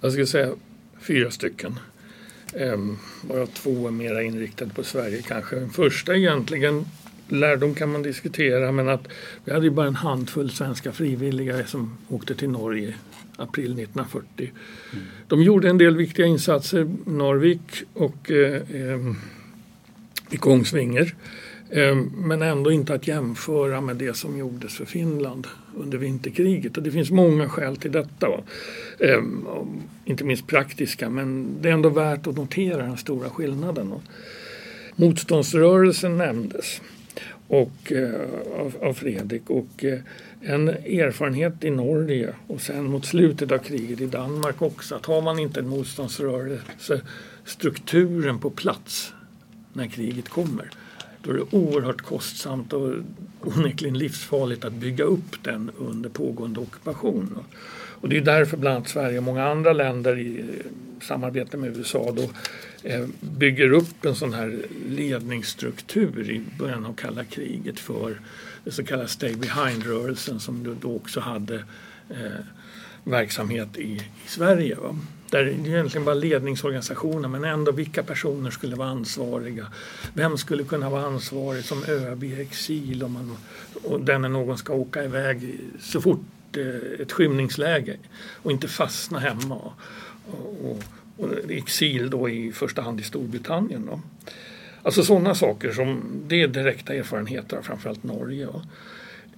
[0.00, 0.52] Jag skulle säga
[1.00, 1.78] fyra stycken.
[2.54, 5.56] Ehm, bara två är mera inriktade på Sverige kanske.
[5.56, 6.86] Den första egentligen,
[7.28, 9.08] lärdom kan man diskutera, men att
[9.44, 12.94] vi hade ju bara en handfull svenska frivilliga som åkte till Norge
[13.36, 14.26] april 1940.
[14.92, 15.04] Mm.
[15.28, 19.12] De gjorde en del viktiga insatser, Norvik och eh, eh,
[20.30, 21.14] i Kongsvinger.
[21.70, 25.46] Ehm, men ändå inte att jämföra med det som gjordes för Finland
[25.76, 26.76] under vinterkriget.
[26.76, 28.28] Och det finns många skäl till detta.
[28.98, 29.46] Ehm,
[30.04, 33.94] inte minst praktiska men det är ändå värt att notera den stora skillnaden.
[34.96, 36.80] Motståndsrörelsen nämndes
[37.48, 38.20] och, eh,
[38.60, 39.98] av, av Fredrik och eh,
[40.40, 45.22] en erfarenhet i Norge och sen mot slutet av kriget i Danmark också att har
[45.22, 47.00] man inte en motståndsrörelse
[47.44, 49.14] strukturen på plats
[49.72, 50.70] när kriget kommer
[51.26, 52.94] då är det oerhört kostsamt och
[53.40, 57.38] onekligen livsfarligt att bygga upp den under pågående ockupation.
[58.06, 60.44] Och det är därför bland annat Sverige och många andra länder i eh,
[61.02, 62.22] samarbete med USA då
[62.82, 68.20] eh, bygger upp en sån här ledningsstruktur i början av kalla kriget för
[68.64, 71.54] det så kallade Stay Behind-rörelsen som då också hade
[72.10, 72.44] eh,
[73.04, 74.74] verksamhet i, i Sverige.
[74.74, 74.98] Va?
[75.30, 79.66] Där det egentligen bara ledningsorganisationer men ändå vilka personer skulle vara ansvariga.
[80.14, 83.36] Vem skulle kunna vara ansvarig som ÖB i exil om man,
[83.84, 86.20] och den när någon ska åka iväg så fort
[86.56, 87.96] Eh, ett skymningsläge
[88.42, 89.54] och inte fastna hemma.
[89.54, 89.74] Och,
[90.64, 90.82] och,
[91.16, 93.86] och exil då i första hand i Storbritannien.
[93.86, 94.00] Då.
[94.82, 98.48] Alltså sådana saker som det är direkta erfarenheter av framförallt Norge.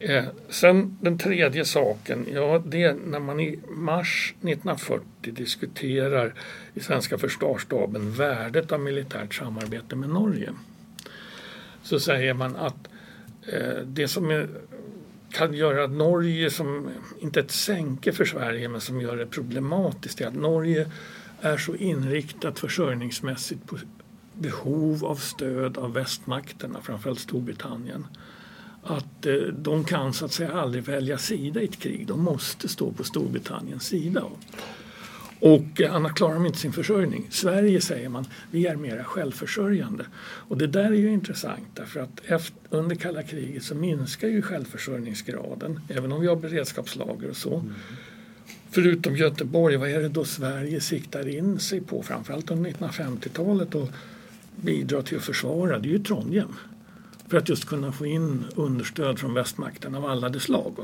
[0.01, 6.35] Eh, sen den tredje saken, ja det är när man i mars 1940 diskuterar
[6.75, 10.51] i svenska försvarsstaben värdet av militärt samarbete med Norge.
[11.83, 12.89] Så säger man att
[13.53, 14.49] eh, det som är,
[15.33, 20.27] kan göra Norge som, inte ett sänke för Sverige, men som gör det problematiskt är
[20.27, 20.91] att Norge
[21.41, 23.79] är så inriktat försörjningsmässigt på
[24.35, 28.07] behov av stöd av västmakterna, framförallt Storbritannien
[28.83, 32.07] att eh, de kan så att säga aldrig välja sida i ett krig.
[32.07, 34.25] De måste stå på Storbritanniens sida.
[35.41, 37.27] Och annars klarar de inte sin försörjning.
[37.31, 40.07] Sverige säger man, vi är mera självförsörjande.
[40.21, 44.43] Och det där är ju intressant därför att efter, under kalla kriget så minskar ju
[44.43, 47.55] självförsörjningsgraden även om vi har beredskapslager och så.
[47.55, 47.75] Mm.
[48.71, 53.89] Förutom Göteborg, vad är det då Sverige siktar in sig på framförallt under 1950-talet och
[54.57, 55.79] bidrar till att försvara?
[55.79, 56.55] Det är ju Trondheim
[57.29, 60.77] för att just kunna få in understöd från västmakten av alla dess slag.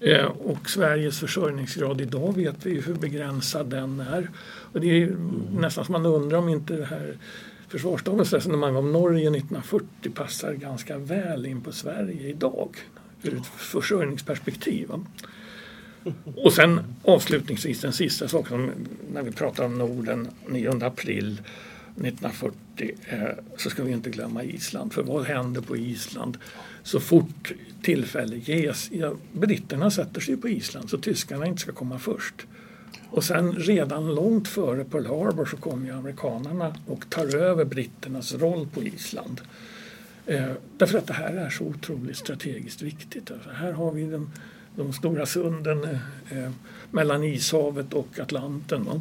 [0.00, 4.30] Eh, och Sveriges försörjningsgrad idag vet vi hur begränsad den är.
[4.72, 5.42] Och det är mm.
[5.52, 7.16] nästan som man undrar om inte det här
[7.68, 12.68] försvarsstabens resonemang om Norge 1940 passar ganska väl in på Sverige idag
[13.22, 14.90] ur ett försörjningsperspektiv.
[16.36, 18.70] Och sen avslutningsvis den sista saken
[19.12, 21.42] när vi pratar om Norden 9 april
[22.06, 24.92] 1940 eh, så ska vi inte glömma Island.
[24.92, 26.38] För vad händer på Island
[26.82, 28.90] så fort tillfälle ges?
[28.92, 32.46] Ja, britterna sätter sig på Island så tyskarna inte ska komma först.
[33.10, 38.34] Och sen redan långt före Pearl Harbor så kommer ju amerikanerna och tar över britternas
[38.34, 39.40] roll på Island.
[40.26, 43.30] Eh, därför att det här är så otroligt strategiskt viktigt.
[43.30, 44.30] Alltså, här har vi den,
[44.76, 46.50] de stora sunden eh, eh
[46.90, 48.84] mellan Ishavet och Atlanten.
[48.84, 49.00] Va?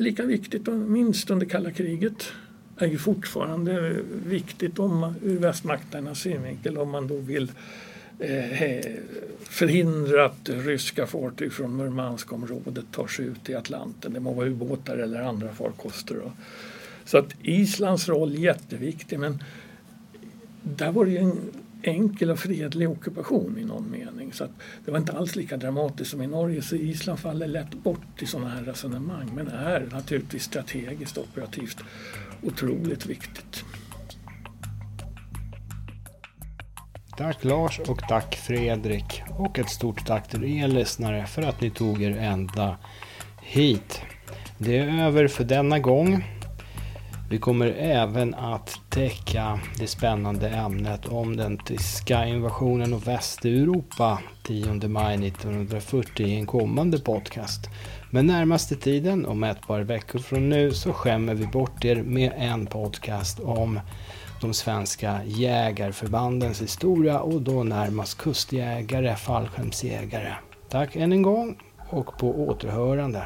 [0.00, 2.32] Lika viktigt minst under kalla kriget
[2.78, 3.96] är ju fortfarande
[4.26, 7.52] viktigt om, ur västmakternas synvinkel om man då vill
[8.18, 8.80] eh,
[9.42, 14.12] förhindra att ryska fartyg från Murmanskområdet tar sig ut i Atlanten.
[14.12, 16.14] Det må vara ubåtar eller andra farkoster.
[16.14, 16.32] Då.
[17.04, 19.42] Så att Islands roll är jätteviktig men
[20.62, 21.38] där var det ju en
[21.82, 24.32] enkel och fredlig ockupation i någon mening.
[24.32, 24.46] Så
[24.84, 28.26] det var inte alls lika dramatiskt som i Norge så Island faller lätt bort i
[28.26, 31.78] sådana här resonemang men är naturligtvis strategiskt operativt
[32.42, 33.64] otroligt viktigt.
[37.16, 41.70] Tack Lars och tack Fredrik och ett stort tack till er lyssnare för att ni
[41.70, 42.76] tog er ända
[43.42, 44.00] hit.
[44.58, 46.37] Det är över för denna gång.
[47.30, 54.88] Vi kommer även att täcka det spännande ämnet om den tyska invasionen av Västeuropa 10
[54.88, 57.70] maj 1940 i en kommande podcast.
[58.10, 62.32] Men närmaste tiden, om ett par veckor från nu, så skämmer vi bort er med
[62.36, 63.80] en podcast om
[64.40, 70.32] de svenska jägarförbandens historia och då närmast kustjägare, fallskärmsjägare.
[70.68, 71.58] Tack än en gång
[71.90, 73.22] och på återhörande.